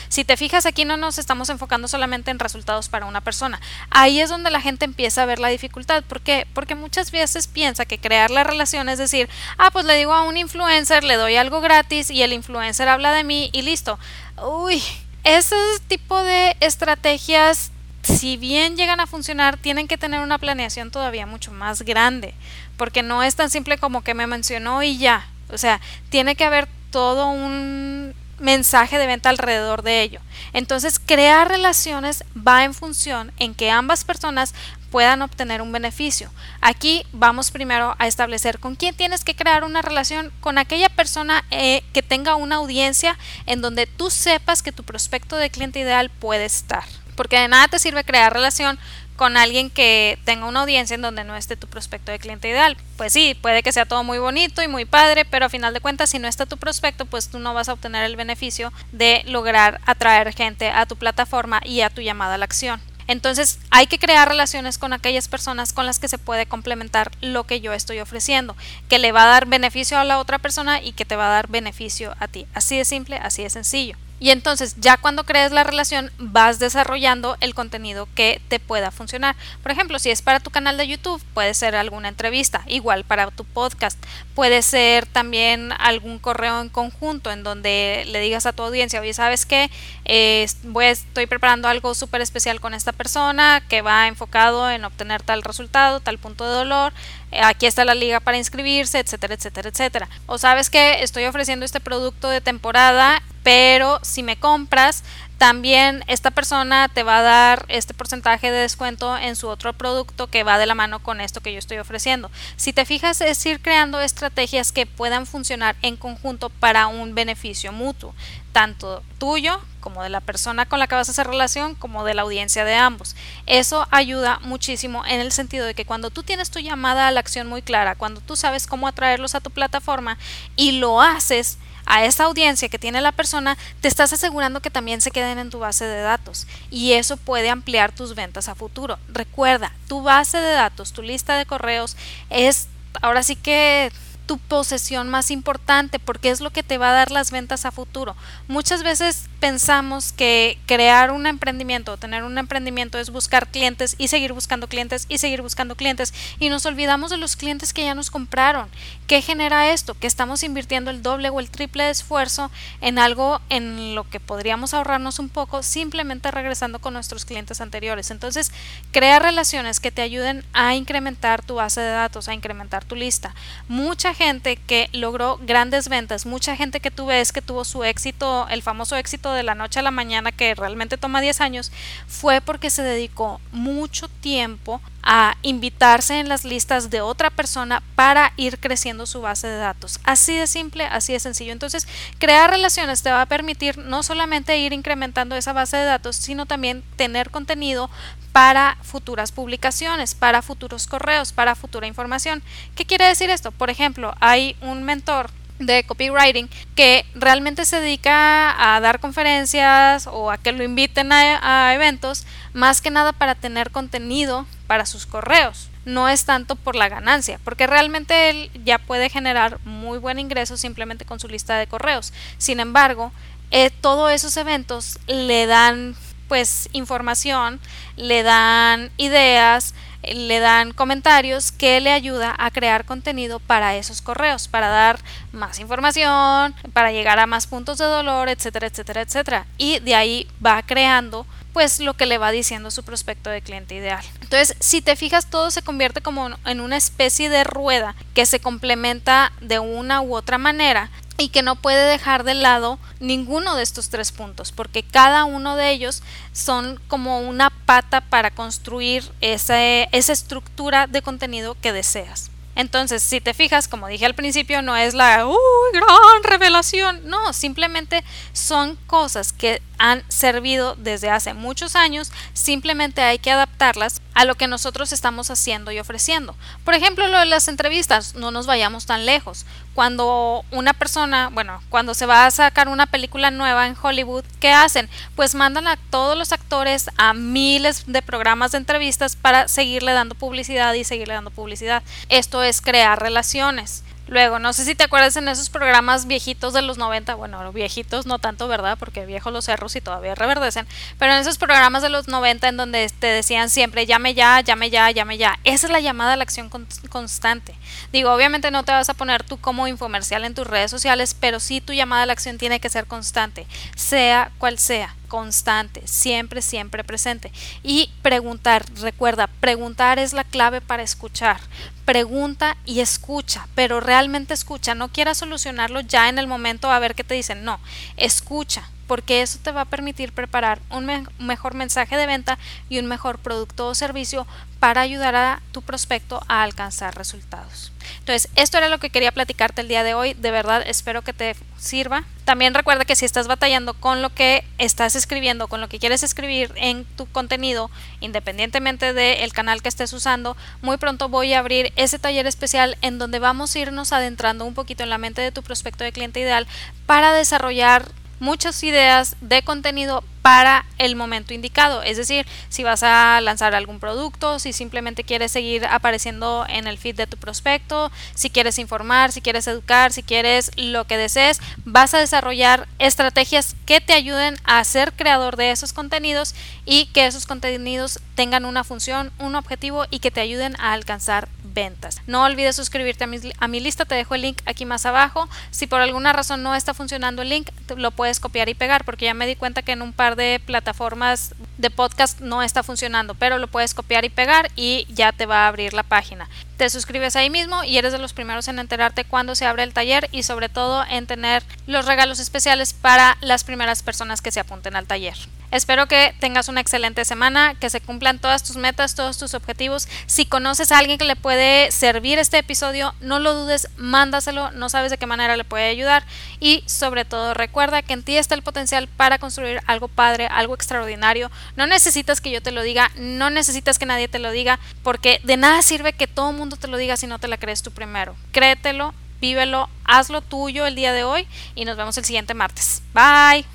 Si 0.09 0.23
te 0.23 0.37
fijas 0.37 0.65
aquí 0.65 0.85
no 0.85 0.97
nos 0.97 1.17
estamos 1.17 1.49
enfocando 1.49 1.87
solamente 1.87 2.31
en 2.31 2.39
resultados 2.39 2.89
para 2.89 3.05
una 3.05 3.21
persona. 3.21 3.59
Ahí 3.89 4.19
es 4.19 4.29
donde 4.29 4.51
la 4.51 4.61
gente 4.61 4.85
empieza 4.85 5.23
a 5.23 5.25
ver 5.25 5.39
la 5.39 5.49
dificultad. 5.49 6.03
¿Por 6.03 6.21
qué? 6.21 6.47
Porque 6.53 6.75
muchas 6.75 7.11
veces 7.11 7.47
piensa 7.47 7.85
que 7.85 7.99
crear 7.99 8.31
la 8.31 8.43
relación 8.43 8.89
es 8.89 8.99
decir, 8.99 9.29
ah, 9.57 9.71
pues 9.71 9.85
le 9.85 9.95
digo 9.95 10.13
a 10.13 10.23
un 10.23 10.37
influencer, 10.37 11.03
le 11.03 11.15
doy 11.15 11.35
algo 11.35 11.61
gratis 11.61 12.09
y 12.09 12.21
el 12.21 12.33
influencer 12.33 12.87
habla 12.87 13.11
de 13.11 13.23
mí 13.23 13.49
y 13.53 13.61
listo. 13.61 13.99
Uy, 14.41 14.81
ese 15.23 15.55
tipo 15.87 16.21
de 16.23 16.55
estrategias 16.59 17.71
si 18.03 18.35
bien 18.35 18.75
llegan 18.75 18.99
a 18.99 19.07
funcionar, 19.07 19.57
tienen 19.57 19.87
que 19.87 19.97
tener 19.97 20.19
una 20.19 20.37
planeación 20.37 20.91
todavía 20.91 21.25
mucho 21.25 21.51
más 21.51 21.83
grande, 21.83 22.33
porque 22.77 23.01
no 23.01 23.23
es 23.23 23.35
tan 23.35 23.49
simple 23.49 23.77
como 23.77 24.03
que 24.03 24.13
me 24.13 24.27
mencionó 24.27 24.83
y 24.83 24.97
ya. 24.97 25.27
O 25.49 25.57
sea, 25.57 25.79
tiene 26.09 26.35
que 26.35 26.43
haber 26.43 26.67
todo 26.91 27.29
un 27.29 28.13
mensaje 28.43 28.97
de 28.99 29.07
venta 29.07 29.29
alrededor 29.29 29.81
de 29.81 30.01
ello. 30.01 30.19
Entonces, 30.51 30.99
crear 30.99 31.47
relaciones 31.47 32.23
va 32.35 32.65
en 32.65 32.73
función 32.73 33.31
en 33.39 33.55
que 33.55 33.71
ambas 33.71 34.03
personas 34.03 34.53
puedan 34.91 35.23
obtener 35.23 35.61
un 35.61 35.71
beneficio. 35.71 36.29
Aquí 36.61 37.03
vamos 37.13 37.49
primero 37.49 37.95
a 37.97 38.05
establecer 38.05 38.59
con 38.59 38.75
quién 38.75 38.93
tienes 38.95 39.23
que 39.23 39.35
crear 39.35 39.63
una 39.63 39.81
relación 39.81 40.31
con 40.39 40.59
aquella 40.59 40.89
persona 40.89 41.43
eh, 41.49 41.83
que 41.93 42.03
tenga 42.03 42.35
una 42.35 42.57
audiencia 42.57 43.17
en 43.47 43.61
donde 43.61 43.87
tú 43.87 44.11
sepas 44.11 44.61
que 44.61 44.71
tu 44.71 44.83
prospecto 44.83 45.35
de 45.37 45.49
cliente 45.49 45.79
ideal 45.79 46.11
puede 46.11 46.45
estar. 46.45 46.83
Porque 47.15 47.39
de 47.39 47.47
nada 47.47 47.67
te 47.67 47.79
sirve 47.79 48.03
crear 48.03 48.33
relación 48.33 48.79
con 49.15 49.37
alguien 49.37 49.69
que 49.69 50.17
tenga 50.25 50.47
una 50.47 50.61
audiencia 50.61 50.95
en 50.95 51.01
donde 51.01 51.23
no 51.23 51.35
esté 51.35 51.55
tu 51.55 51.67
prospecto 51.67 52.11
de 52.11 52.19
cliente 52.19 52.49
ideal. 52.49 52.77
Pues 52.97 53.13
sí, 53.13 53.37
puede 53.39 53.63
que 53.63 53.71
sea 53.71 53.85
todo 53.85 54.03
muy 54.03 54.17
bonito 54.17 54.61
y 54.61 54.67
muy 54.67 54.85
padre, 54.85 55.25
pero 55.25 55.45
a 55.45 55.49
final 55.49 55.73
de 55.73 55.81
cuentas 55.81 56.09
si 56.09 56.19
no 56.19 56.27
está 56.27 56.45
tu 56.45 56.57
prospecto, 56.57 57.05
pues 57.05 57.29
tú 57.29 57.39
no 57.39 57.53
vas 57.53 57.69
a 57.69 57.73
obtener 57.73 58.03
el 58.05 58.15
beneficio 58.15 58.73
de 58.91 59.23
lograr 59.27 59.81
atraer 59.85 60.33
gente 60.33 60.69
a 60.69 60.85
tu 60.85 60.95
plataforma 60.95 61.61
y 61.63 61.81
a 61.81 61.89
tu 61.89 62.01
llamada 62.01 62.35
a 62.35 62.37
la 62.37 62.45
acción. 62.45 62.81
Entonces 63.07 63.59
hay 63.69 63.87
que 63.87 63.99
crear 63.99 64.27
relaciones 64.27 64.77
con 64.77 64.93
aquellas 64.93 65.27
personas 65.27 65.73
con 65.73 65.85
las 65.85 65.99
que 65.99 66.07
se 66.07 66.17
puede 66.17 66.45
complementar 66.45 67.11
lo 67.21 67.43
que 67.45 67.59
yo 67.59 67.73
estoy 67.73 67.99
ofreciendo, 67.99 68.55
que 68.89 68.99
le 68.99 69.11
va 69.11 69.23
a 69.23 69.27
dar 69.27 69.45
beneficio 69.45 69.97
a 69.99 70.05
la 70.05 70.19
otra 70.19 70.39
persona 70.39 70.81
y 70.81 70.93
que 70.93 71.05
te 71.05 71.15
va 71.15 71.27
a 71.27 71.33
dar 71.33 71.47
beneficio 71.47 72.15
a 72.19 72.27
ti. 72.27 72.45
Así 72.53 72.77
de 72.77 72.85
simple, 72.85 73.17
así 73.17 73.43
de 73.43 73.49
sencillo. 73.49 73.97
Y 74.23 74.29
entonces 74.29 74.77
ya 74.79 74.95
cuando 74.95 75.25
crees 75.25 75.51
la 75.51 75.65
relación 75.65 76.09
vas 76.17 76.57
desarrollando 76.57 77.35
el 77.41 77.53
contenido 77.53 78.07
que 78.15 78.39
te 78.47 78.57
pueda 78.57 78.89
funcionar. 78.89 79.35
Por 79.61 79.73
ejemplo, 79.73 79.99
si 79.99 80.11
es 80.11 80.21
para 80.21 80.39
tu 80.39 80.49
canal 80.49 80.77
de 80.77 80.87
YouTube, 80.87 81.21
puede 81.33 81.53
ser 81.53 81.75
alguna 81.75 82.07
entrevista, 82.07 82.63
igual 82.67 83.03
para 83.03 83.29
tu 83.31 83.43
podcast. 83.43 84.01
Puede 84.33 84.61
ser 84.61 85.07
también 85.07 85.73
algún 85.77 86.19
correo 86.19 86.61
en 86.61 86.69
conjunto 86.69 87.31
en 87.31 87.43
donde 87.43 88.05
le 88.07 88.21
digas 88.21 88.45
a 88.45 88.53
tu 88.53 88.63
audiencia, 88.63 89.01
oye, 89.01 89.13
¿sabes 89.13 89.45
qué? 89.45 89.69
Eh, 90.05 90.47
voy, 90.63 90.85
estoy 90.85 91.25
preparando 91.25 91.67
algo 91.67 91.93
súper 91.93 92.21
especial 92.21 92.61
con 92.61 92.73
esta 92.73 92.93
persona 92.93 93.61
que 93.67 93.81
va 93.81 94.07
enfocado 94.07 94.71
en 94.71 94.85
obtener 94.85 95.21
tal 95.21 95.41
resultado, 95.41 95.99
tal 95.99 96.17
punto 96.17 96.45
de 96.45 96.53
dolor. 96.53 96.93
Aquí 97.41 97.65
está 97.65 97.85
la 97.85 97.95
liga 97.95 98.19
para 98.19 98.37
inscribirse, 98.37 98.99
etcétera, 98.99 99.33
etcétera, 99.35 99.69
etcétera. 99.69 100.09
O 100.25 100.37
sabes 100.37 100.69
que 100.69 101.03
estoy 101.03 101.25
ofreciendo 101.25 101.65
este 101.65 101.79
producto 101.79 102.29
de 102.29 102.41
temporada 102.41 103.21
pero 103.43 103.99
si 104.01 104.23
me 104.23 104.37
compras, 104.37 105.03
también 105.37 106.03
esta 106.07 106.31
persona 106.31 106.89
te 106.89 107.03
va 107.03 107.19
a 107.19 107.21
dar 107.21 107.65
este 107.67 107.93
porcentaje 107.93 108.51
de 108.51 108.59
descuento 108.59 109.17
en 109.17 109.35
su 109.35 109.47
otro 109.47 109.73
producto 109.73 110.27
que 110.27 110.43
va 110.43 110.57
de 110.57 110.65
la 110.65 110.75
mano 110.75 110.99
con 110.99 111.21
esto 111.21 111.41
que 111.41 111.51
yo 111.51 111.59
estoy 111.59 111.79
ofreciendo. 111.79 112.31
Si 112.55 112.73
te 112.73 112.85
fijas, 112.85 113.19
es 113.21 113.45
ir 113.45 113.61
creando 113.61 113.99
estrategias 113.99 114.71
que 114.71 114.85
puedan 114.85 115.25
funcionar 115.25 115.75
en 115.81 115.97
conjunto 115.97 116.49
para 116.49 116.87
un 116.87 117.15
beneficio 117.15 117.71
mutuo, 117.71 118.13
tanto 118.51 119.03
tuyo 119.17 119.59
como 119.79 120.01
de 120.01 120.09
la 120.09 120.21
persona 120.21 120.65
con 120.65 120.79
la 120.79 120.87
que 120.87 120.95
vas 120.95 121.09
a 121.09 121.11
hacer 121.11 121.27
relación, 121.27 121.75
como 121.75 122.05
de 122.05 122.13
la 122.13 122.21
audiencia 122.21 122.63
de 122.63 122.75
ambos. 122.75 123.17
Eso 123.45 123.85
ayuda 123.91 124.39
muchísimo 124.43 125.05
en 125.05 125.19
el 125.19 125.33
sentido 125.33 125.65
de 125.65 125.73
que 125.73 125.85
cuando 125.85 126.09
tú 126.09 126.23
tienes 126.23 126.51
tu 126.51 126.59
llamada 126.59 127.07
a 127.07 127.11
la 127.11 127.19
acción 127.19 127.47
muy 127.47 127.61
clara, 127.61 127.95
cuando 127.95 128.21
tú 128.21 128.37
sabes 128.37 128.65
cómo 128.65 128.87
atraerlos 128.87 129.35
a 129.35 129.41
tu 129.41 129.51
plataforma 129.51 130.17
y 130.55 130.79
lo 130.79 131.01
haces, 131.01 131.57
a 131.85 132.05
esa 132.05 132.25
audiencia 132.25 132.69
que 132.69 132.79
tiene 132.79 133.01
la 133.01 133.11
persona, 133.11 133.57
te 133.81 133.87
estás 133.87 134.13
asegurando 134.13 134.61
que 134.61 134.69
también 134.69 135.01
se 135.01 135.11
queden 135.11 135.39
en 135.39 135.49
tu 135.49 135.59
base 135.59 135.85
de 135.85 136.01
datos 136.01 136.47
y 136.69 136.93
eso 136.93 137.17
puede 137.17 137.49
ampliar 137.49 137.91
tus 137.91 138.15
ventas 138.15 138.49
a 138.49 138.55
futuro. 138.55 138.97
Recuerda, 139.07 139.73
tu 139.87 140.01
base 140.01 140.37
de 140.37 140.53
datos, 140.53 140.93
tu 140.93 141.01
lista 141.01 141.37
de 141.37 141.45
correos 141.45 141.97
es 142.29 142.67
ahora 143.01 143.23
sí 143.23 143.35
que 143.35 143.91
tu 144.25 144.37
posesión 144.37 145.09
más 145.09 145.31
importante 145.31 145.99
porque 145.99 146.29
es 146.29 146.39
lo 146.39 146.51
que 146.51 146.63
te 146.63 146.77
va 146.77 146.91
a 146.91 146.93
dar 146.93 147.11
las 147.11 147.31
ventas 147.31 147.65
a 147.65 147.71
futuro. 147.71 148.15
Muchas 148.47 148.83
veces 148.83 149.25
pensamos 149.43 150.13
que 150.13 150.57
crear 150.67 151.11
un 151.11 151.27
emprendimiento 151.27 151.91
o 151.91 151.97
tener 151.97 152.23
un 152.23 152.37
emprendimiento 152.37 152.97
es 152.97 153.09
buscar 153.09 153.49
clientes 153.49 153.93
y 153.97 154.07
seguir 154.07 154.31
buscando 154.31 154.69
clientes 154.69 155.05
y 155.09 155.17
seguir 155.17 155.41
buscando 155.41 155.75
clientes 155.75 156.13
y 156.39 156.47
nos 156.47 156.65
olvidamos 156.65 157.11
de 157.11 157.17
los 157.17 157.35
clientes 157.35 157.73
que 157.73 157.83
ya 157.83 157.93
nos 157.93 158.09
compraron. 158.09 158.69
¿Qué 159.05 159.21
genera 159.21 159.73
esto? 159.73 159.95
Que 159.95 160.07
estamos 160.07 160.43
invirtiendo 160.43 160.91
el 160.91 161.03
doble 161.03 161.29
o 161.29 161.41
el 161.41 161.49
triple 161.49 161.83
de 161.83 161.89
esfuerzo 161.89 162.51
en 162.79 162.97
algo 162.97 163.41
en 163.49 163.95
lo 163.95 164.09
que 164.09 164.21
podríamos 164.21 164.73
ahorrarnos 164.73 165.19
un 165.19 165.27
poco 165.27 165.61
simplemente 165.61 166.31
regresando 166.31 166.79
con 166.79 166.93
nuestros 166.93 167.25
clientes 167.25 167.59
anteriores. 167.59 168.11
Entonces, 168.11 168.49
crea 168.93 169.19
relaciones 169.19 169.81
que 169.81 169.91
te 169.91 170.03
ayuden 170.03 170.45
a 170.53 170.73
incrementar 170.75 171.43
tu 171.43 171.55
base 171.55 171.81
de 171.81 171.89
datos, 171.89 172.29
a 172.29 172.33
incrementar 172.33 172.85
tu 172.85 172.95
lista. 172.95 173.35
Mucha 173.67 174.13
gente 174.13 174.55
que 174.55 174.87
logró 174.93 175.37
grandes 175.41 175.89
ventas, 175.89 176.25
mucha 176.25 176.55
gente 176.55 176.79
que 176.79 176.91
tú 176.91 177.07
ves 177.07 177.33
que 177.33 177.41
tuvo 177.41 177.65
su 177.65 177.83
éxito, 177.83 178.47
el 178.49 178.61
famoso 178.61 178.95
éxito 178.95 179.32
de 179.33 179.43
la 179.43 179.55
noche 179.55 179.79
a 179.79 179.83
la 179.83 179.91
mañana 179.91 180.31
que 180.31 180.55
realmente 180.55 180.97
toma 180.97 181.21
10 181.21 181.41
años, 181.41 181.71
fue 182.07 182.41
porque 182.41 182.69
se 182.69 182.83
dedicó 182.83 183.39
mucho 183.51 184.07
tiempo 184.07 184.81
a 185.03 185.35
invitarse 185.41 186.19
en 186.19 186.29
las 186.29 186.45
listas 186.45 186.89
de 186.89 187.01
otra 187.01 187.29
persona 187.29 187.83
para 187.95 188.31
ir 188.37 188.57
creciendo 188.59 189.05
su 189.05 189.21
base 189.21 189.47
de 189.47 189.57
datos. 189.57 189.99
Así 190.05 190.35
de 190.35 190.47
simple, 190.47 190.85
así 190.85 191.11
de 191.11 191.19
sencillo. 191.19 191.51
Entonces, 191.51 191.87
crear 192.19 192.49
relaciones 192.49 193.03
te 193.03 193.11
va 193.11 193.21
a 193.21 193.25
permitir 193.25 193.77
no 193.77 194.01
solamente 194.01 194.57
ir 194.57 194.71
incrementando 194.71 195.35
esa 195.35 195.51
base 195.51 195.75
de 195.75 195.85
datos, 195.85 196.15
sino 196.15 196.45
también 196.45 196.83
tener 196.95 197.31
contenido 197.31 197.89
para 198.31 198.77
futuras 198.81 199.31
publicaciones, 199.31 200.15
para 200.15 200.41
futuros 200.41 200.87
correos, 200.87 201.33
para 201.33 201.55
futura 201.55 201.85
información. 201.85 202.41
¿Qué 202.75 202.85
quiere 202.85 203.05
decir 203.05 203.29
esto? 203.29 203.51
Por 203.51 203.69
ejemplo, 203.69 204.15
hay 204.19 204.55
un 204.61 204.83
mentor 204.83 205.29
de 205.59 205.83
copywriting 205.83 206.49
que 206.75 207.05
realmente 207.15 207.65
se 207.65 207.79
dedica 207.79 208.75
a 208.75 208.79
dar 208.79 208.99
conferencias 208.99 210.07
o 210.07 210.31
a 210.31 210.37
que 210.37 210.51
lo 210.51 210.63
inviten 210.63 211.11
a, 211.11 211.73
eventos, 211.73 212.25
más 212.53 212.81
que 212.81 212.91
nada 212.91 213.13
para 213.13 213.35
tener 213.35 213.71
contenido 213.71 214.45
para 214.67 214.85
sus 214.85 215.05
correos. 215.05 215.69
No 215.85 216.07
es 216.07 216.25
tanto 216.25 216.55
por 216.55 216.75
la 216.75 216.87
ganancia, 216.87 217.39
porque 217.43 217.67
realmente 217.67 218.29
él 218.29 218.51
ya 218.63 218.77
puede 218.77 219.09
generar 219.09 219.59
muy 219.65 219.97
buen 219.97 220.17
ingreso 220.17 220.55
simplemente 220.55 221.05
con 221.05 221.19
su 221.19 221.27
lista 221.27 221.57
de 221.57 221.67
correos. 221.67 222.13
Sin 222.37 222.59
embargo, 222.59 223.11
eh, 223.51 223.69
todos 223.69 224.11
esos 224.11 224.35
eventos 224.37 224.97
le 225.07 225.45
dan 225.45 225.95
pues 226.27 226.69
información, 226.71 227.59
le 227.95 228.23
dan 228.23 228.91
ideas, 228.97 229.75
le 230.11 230.39
dan 230.39 230.73
comentarios 230.73 231.51
que 231.51 231.79
le 231.79 231.91
ayuda 231.91 232.35
a 232.37 232.51
crear 232.51 232.85
contenido 232.85 233.39
para 233.39 233.75
esos 233.75 234.01
correos, 234.01 234.47
para 234.47 234.67
dar 234.67 234.99
más 235.31 235.59
información, 235.59 236.53
para 236.73 236.91
llegar 236.91 237.19
a 237.19 237.27
más 237.27 237.47
puntos 237.47 237.77
de 237.77 237.85
dolor, 237.85 238.29
etcétera, 238.29 238.67
etcétera, 238.67 239.01
etcétera. 239.01 239.47
Y 239.57 239.79
de 239.79 239.95
ahí 239.95 240.27
va 240.45 240.61
creando 240.63 241.25
pues 241.53 241.79
lo 241.79 241.93
que 241.93 242.07
le 242.07 242.17
va 242.17 242.31
diciendo 242.31 242.71
su 242.71 242.83
prospecto 242.83 243.29
de 243.29 243.41
cliente 243.41 243.75
ideal. 243.75 244.03
Entonces, 244.21 244.57
si 244.59 244.81
te 244.81 244.95
fijas, 244.95 245.29
todo 245.29 245.51
se 245.51 245.61
convierte 245.61 246.01
como 246.01 246.31
en 246.45 246.59
una 246.59 246.77
especie 246.77 247.29
de 247.29 247.43
rueda 247.43 247.95
que 248.15 248.25
se 248.25 248.39
complementa 248.39 249.31
de 249.39 249.59
una 249.59 250.01
u 250.01 250.15
otra 250.15 250.39
manera 250.39 250.89
y 251.17 251.29
que 251.29 251.43
no 251.43 251.55
puede 251.55 251.87
dejar 251.89 252.23
de 252.23 252.33
lado 252.33 252.79
ninguno 252.99 253.55
de 253.55 253.63
estos 253.63 253.89
tres 253.89 254.11
puntos, 254.11 254.51
porque 254.51 254.83
cada 254.83 255.25
uno 255.25 255.55
de 255.55 255.71
ellos 255.71 256.03
son 256.31 256.79
como 256.87 257.19
una 257.21 257.49
pata 257.49 258.01
para 258.01 258.31
construir 258.31 259.11
esa, 259.21 259.61
esa 259.61 260.13
estructura 260.13 260.87
de 260.87 261.01
contenido 261.01 261.55
que 261.59 261.73
deseas. 261.73 262.31
Entonces, 262.55 263.01
si 263.01 263.19
te 263.19 263.33
fijas, 263.33 263.67
como 263.67 263.87
dije 263.87 264.05
al 264.05 264.13
principio, 264.13 264.61
no 264.61 264.75
es 264.75 264.93
la 264.93 265.25
¡Uy, 265.25 265.35
gran 265.73 266.23
revelación. 266.23 267.01
No, 267.05 267.33
simplemente 267.33 268.03
son 268.31 268.75
cosas 268.85 269.33
que 269.33 269.61
han 269.83 270.01
servido 270.07 270.75
desde 270.75 271.09
hace 271.09 271.33
muchos 271.33 271.75
años, 271.75 272.09
simplemente 272.31 273.01
hay 273.01 273.19
que 273.19 273.31
adaptarlas 273.31 274.01
a 274.13 274.23
lo 274.23 274.35
que 274.35 274.47
nosotros 274.47 274.93
estamos 274.93 275.29
haciendo 275.29 275.73
y 275.73 275.79
ofreciendo. 275.79 276.37
Por 276.63 276.73
ejemplo, 276.73 277.05
lo 277.09 277.19
de 277.19 277.25
las 277.25 277.49
entrevistas, 277.49 278.15
no 278.15 278.31
nos 278.31 278.47
vayamos 278.47 278.85
tan 278.85 279.05
lejos. 279.05 279.45
Cuando 279.73 280.45
una 280.51 280.71
persona, 280.71 281.29
bueno, 281.33 281.61
cuando 281.67 281.93
se 281.95 282.05
va 282.05 282.25
a 282.25 282.31
sacar 282.31 282.69
una 282.69 282.85
película 282.85 283.29
nueva 283.29 283.67
en 283.67 283.75
Hollywood, 283.79 284.23
¿qué 284.39 284.53
hacen? 284.53 284.89
Pues 285.17 285.35
mandan 285.35 285.67
a 285.67 285.75
todos 285.75 286.17
los 286.17 286.31
actores 286.31 286.89
a 286.95 287.13
miles 287.13 287.83
de 287.85 288.01
programas 288.01 288.53
de 288.53 288.59
entrevistas 288.59 289.17
para 289.17 289.49
seguirle 289.49 289.91
dando 289.91 290.15
publicidad 290.15 290.73
y 290.75 290.85
seguirle 290.85 291.15
dando 291.15 291.29
publicidad. 291.29 291.83
Esto 292.07 292.41
es 292.41 292.61
crear 292.61 293.01
relaciones. 293.01 293.83
Luego, 294.13 294.37
no 294.37 294.53
sé 294.53 294.63
si 294.63 294.75
te 294.75 294.83
acuerdas 294.83 295.15
en 295.15 295.27
esos 295.27 295.49
programas 295.49 296.05
viejitos 296.05 296.53
de 296.53 296.61
los 296.61 296.77
90, 296.77 297.15
bueno, 297.15 297.51
viejitos 297.51 298.05
no 298.05 298.19
tanto, 298.19 298.47
¿verdad? 298.47 298.77
Porque 298.77 299.07
viejos 299.07 299.33
los 299.33 299.45
cerros 299.45 299.75
y 299.75 299.81
todavía 299.81 300.13
reverdecen, 300.13 300.67
pero 300.99 301.13
en 301.13 301.17
esos 301.17 301.39
programas 301.39 301.81
de 301.81 301.89
los 301.89 302.07
90 302.07 302.47
en 302.47 302.55
donde 302.55 302.87
te 302.99 303.07
decían 303.07 303.49
siempre, 303.49 303.87
llame 303.87 304.13
ya, 304.13 304.39
llame 304.41 304.69
ya, 304.69 304.91
llame 304.91 305.17
ya. 305.17 305.39
Esa 305.43 305.65
es 305.65 305.73
la 305.73 305.79
llamada 305.79 306.13
a 306.13 306.15
la 306.15 306.21
acción 306.21 306.51
constante. 306.89 307.55
Digo, 307.91 308.13
obviamente 308.13 308.51
no 308.51 308.61
te 308.61 308.71
vas 308.71 308.87
a 308.87 308.93
poner 308.93 309.23
tú 309.23 309.39
como 309.39 309.67
infomercial 309.67 310.25
en 310.25 310.35
tus 310.35 310.45
redes 310.45 310.69
sociales, 310.69 311.15
pero 311.19 311.39
sí 311.39 311.59
tu 311.59 311.73
llamada 311.73 312.03
a 312.03 312.05
la 312.05 312.13
acción 312.13 312.37
tiene 312.37 312.59
que 312.59 312.69
ser 312.69 312.85
constante, 312.85 313.47
sea 313.75 314.31
cual 314.37 314.59
sea 314.59 314.95
constante, 315.13 315.83
siempre, 315.85 316.41
siempre 316.41 316.83
presente. 316.83 317.31
Y 317.61 317.91
preguntar, 318.01 318.65
recuerda, 318.81 319.27
preguntar 319.27 319.99
es 319.99 320.11
la 320.11 320.23
clave 320.23 320.59
para 320.59 320.81
escuchar. 320.81 321.39
Pregunta 321.85 322.57
y 322.65 322.79
escucha, 322.79 323.47
pero 323.53 323.79
realmente 323.79 324.33
escucha. 324.33 324.73
No 324.73 324.89
quieras 324.89 325.19
solucionarlo 325.19 325.81
ya 325.81 326.09
en 326.09 326.17
el 326.17 326.25
momento 326.25 326.71
a 326.71 326.79
ver 326.79 326.95
qué 326.95 327.03
te 327.03 327.13
dicen. 327.13 327.43
No, 327.43 327.59
escucha 327.95 328.67
porque 328.87 329.21
eso 329.21 329.39
te 329.41 329.51
va 329.51 329.61
a 329.61 329.65
permitir 329.65 330.13
preparar 330.13 330.59
un 330.69 331.07
mejor 331.19 331.53
mensaje 331.53 331.97
de 331.97 332.05
venta 332.05 332.37
y 332.69 332.79
un 332.79 332.85
mejor 332.85 333.19
producto 333.19 333.67
o 333.67 333.75
servicio 333.75 334.27
para 334.59 334.79
ayudar 334.81 335.13
a 335.15 335.41
tu 335.51 335.61
prospecto 335.61 336.21
a 336.29 336.41
alcanzar 336.41 336.95
resultados. 336.95 337.73
Entonces, 337.99 338.29
esto 338.37 338.57
era 338.57 338.69
lo 338.69 338.79
que 338.79 338.89
quería 338.89 339.11
platicarte 339.11 339.61
el 339.61 339.67
día 339.67 339.83
de 339.83 339.93
hoy. 339.93 340.13
De 340.13 340.31
verdad, 340.31 340.63
espero 340.65 341.01
que 341.01 341.11
te 341.11 341.35
sirva. 341.57 342.05
También 342.23 342.53
recuerda 342.53 342.85
que 342.85 342.95
si 342.95 343.03
estás 343.03 343.27
batallando 343.27 343.73
con 343.73 344.01
lo 344.01 344.09
que 344.09 344.45
estás 344.57 344.95
escribiendo, 344.95 345.49
con 345.49 345.59
lo 345.59 345.67
que 345.67 345.79
quieres 345.79 346.01
escribir 346.03 346.53
en 346.55 346.85
tu 346.85 347.05
contenido, 347.07 347.69
independientemente 347.99 348.93
del 348.93 349.33
canal 349.33 349.61
que 349.61 349.67
estés 349.67 349.91
usando, 349.91 350.37
muy 350.61 350.77
pronto 350.77 351.09
voy 351.09 351.33
a 351.33 351.39
abrir 351.39 351.73
ese 351.75 351.99
taller 351.99 352.25
especial 352.25 352.77
en 352.81 352.99
donde 352.99 353.19
vamos 353.19 353.53
a 353.55 353.59
irnos 353.59 353.91
adentrando 353.91 354.45
un 354.45 354.53
poquito 354.53 354.83
en 354.83 354.89
la 354.89 354.97
mente 354.97 355.21
de 355.21 355.33
tu 355.33 355.43
prospecto 355.43 355.83
de 355.83 355.91
cliente 355.91 356.21
ideal 356.21 356.47
para 356.85 357.13
desarrollar 357.13 357.91
muchas 358.23 358.63
ideas 358.63 359.17
de 359.19 359.43
contenido 359.43 360.01
para 360.21 360.65
el 360.77 360.95
momento 360.95 361.33
indicado. 361.33 361.83
Es 361.83 361.97
decir, 361.97 362.25
si 362.47 362.63
vas 362.63 362.81
a 362.81 363.19
lanzar 363.19 363.53
algún 363.53 363.81
producto, 363.81 364.39
si 364.39 364.53
simplemente 364.53 365.03
quieres 365.03 365.33
seguir 365.33 365.65
apareciendo 365.65 366.45
en 366.47 366.65
el 366.65 366.77
feed 366.77 366.95
de 366.95 367.05
tu 367.05 367.17
prospecto, 367.17 367.91
si 368.15 368.29
quieres 368.29 368.57
informar, 368.59 369.11
si 369.11 369.19
quieres 369.19 369.45
educar, 369.47 369.91
si 369.91 370.01
quieres 370.01 370.51
lo 370.55 370.87
que 370.87 370.97
desees, 370.97 371.41
vas 371.65 371.93
a 371.93 371.99
desarrollar 371.99 372.69
estrategias 372.79 373.57
que 373.65 373.81
te 373.81 373.91
ayuden 373.91 374.35
a 374.45 374.63
ser 374.63 374.93
creador 374.93 375.35
de 375.35 375.51
esos 375.51 375.73
contenidos 375.73 376.33
y 376.65 376.85
que 376.87 377.05
esos 377.05 377.25
contenidos 377.25 377.99
tengan 378.15 378.45
una 378.45 378.63
función, 378.63 379.11
un 379.19 379.35
objetivo 379.35 379.83
y 379.89 379.99
que 379.99 380.11
te 380.11 380.21
ayuden 380.21 380.55
a 380.61 380.71
alcanzar 380.71 381.27
ventas. 381.53 382.01
No 382.07 382.23
olvides 382.23 382.55
suscribirte 382.55 383.03
a 383.03 383.07
mi, 383.07 383.17
a 383.37 383.47
mi, 383.47 383.59
lista, 383.59 383.85
te 383.85 383.95
dejo 383.95 384.15
el 384.15 384.21
link 384.21 384.39
aquí 384.45 384.65
más 384.65 384.85
abajo. 384.85 385.29
Si 385.51 385.67
por 385.67 385.81
alguna 385.81 386.13
razón 386.13 386.43
no 386.43 386.55
está 386.55 386.73
funcionando 386.73 387.21
el 387.21 387.29
link, 387.29 387.49
lo 387.75 387.91
puedes 387.91 388.19
copiar 388.19 388.49
y 388.49 388.53
pegar 388.53 388.85
porque 388.85 389.05
ya 389.05 389.13
me 389.13 389.27
di 389.27 389.35
cuenta 389.35 389.61
que 389.61 389.71
en 389.71 389.81
un 389.81 389.93
par 389.93 390.15
de 390.15 390.41
plataformas 390.45 391.35
de 391.57 391.69
podcast 391.69 392.19
no 392.19 392.43
está 392.43 392.63
funcionando, 392.63 393.15
pero 393.15 393.37
lo 393.37 393.47
puedes 393.47 393.73
copiar 393.73 394.05
y 394.05 394.09
pegar 394.09 394.51
y 394.55 394.85
ya 394.89 395.11
te 395.11 395.25
va 395.25 395.45
a 395.45 395.47
abrir 395.47 395.73
la 395.73 395.83
página. 395.83 396.27
Te 396.57 396.69
suscribes 396.69 397.15
ahí 397.15 397.29
mismo 397.29 397.63
y 397.63 397.77
eres 397.77 397.91
de 397.91 397.97
los 397.97 398.13
primeros 398.13 398.47
en 398.47 398.59
enterarte 398.59 399.05
cuando 399.05 399.35
se 399.35 399.45
abre 399.45 399.63
el 399.63 399.73
taller 399.73 400.07
y 400.11 400.23
sobre 400.23 400.49
todo 400.49 400.85
en 400.87 401.07
tener 401.07 401.43
los 401.65 401.85
regalos 401.85 402.19
especiales 402.19 402.73
para 402.73 403.17
las 403.21 403.43
primeras 403.43 403.81
personas 403.81 404.21
que 404.21 404.31
se 404.31 404.39
apunten 404.39 404.75
al 404.75 404.85
taller. 404.85 405.17
Espero 405.53 405.87
que 405.87 406.15
tengas 406.19 406.47
una 406.47 406.61
excelente 406.61 407.05
semana, 407.05 407.53
que 407.53 407.69
se 407.69 407.79
cumplan 407.79 408.17
todas 408.17 408.41
tus 408.41 408.55
metas, 408.55 408.95
todos 408.95 409.19
tus 409.19 409.35
objetivos. 409.35 409.87
Si 410.07 410.25
conoces 410.25 410.71
a 410.71 410.79
alguien 410.79 410.97
que 410.97 411.05
le 411.05 411.15
puede 411.15 411.69
servir 411.71 412.17
este 412.17 412.39
episodio, 412.39 412.95
no 413.01 413.19
lo 413.19 413.35
dudes, 413.35 413.67
mándaselo, 413.77 414.49
no 414.49 414.69
sabes 414.69 414.89
de 414.89 414.97
qué 414.97 415.05
manera 415.05 415.37
le 415.37 415.43
puede 415.43 415.69
ayudar 415.69 416.05
y 416.39 416.63
sobre 416.65 417.05
todo 417.05 417.35
recuerda 417.35 417.83
que 417.83 417.93
en 417.93 418.01
ti 418.01 418.17
está 418.17 418.33
el 418.33 418.41
potencial 418.41 418.87
para 418.87 419.19
construir 419.19 419.59
algo 419.67 419.89
padre, 419.89 420.25
algo 420.25 420.55
extraordinario. 420.55 421.29
No 421.55 421.67
necesitas 421.67 422.19
que 422.19 422.31
yo 422.31 422.41
te 422.41 422.51
lo 422.51 422.63
diga, 422.63 422.91
no 422.95 423.29
necesitas 423.29 423.77
que 423.77 423.85
nadie 423.85 424.07
te 424.07 424.17
lo 424.17 424.31
diga, 424.31 424.59
porque 424.81 425.21
de 425.23 425.37
nada 425.37 425.61
sirve 425.61 425.93
que 425.93 426.07
todo 426.07 426.31
el 426.31 426.35
te 426.57 426.67
lo 426.67 426.77
diga 426.77 426.97
si 426.97 427.07
no 427.07 427.19
te 427.19 427.27
la 427.27 427.37
crees 427.37 427.61
tú 427.61 427.71
primero. 427.71 428.15
Créetelo, 428.31 428.93
vívelo, 429.21 429.69
hazlo 429.85 430.21
tuyo 430.21 430.65
el 430.65 430.75
día 430.75 430.93
de 430.93 431.03
hoy 431.03 431.27
y 431.55 431.65
nos 431.65 431.77
vemos 431.77 431.97
el 431.97 432.05
siguiente 432.05 432.33
martes. 432.33 432.81
Bye. 432.93 433.45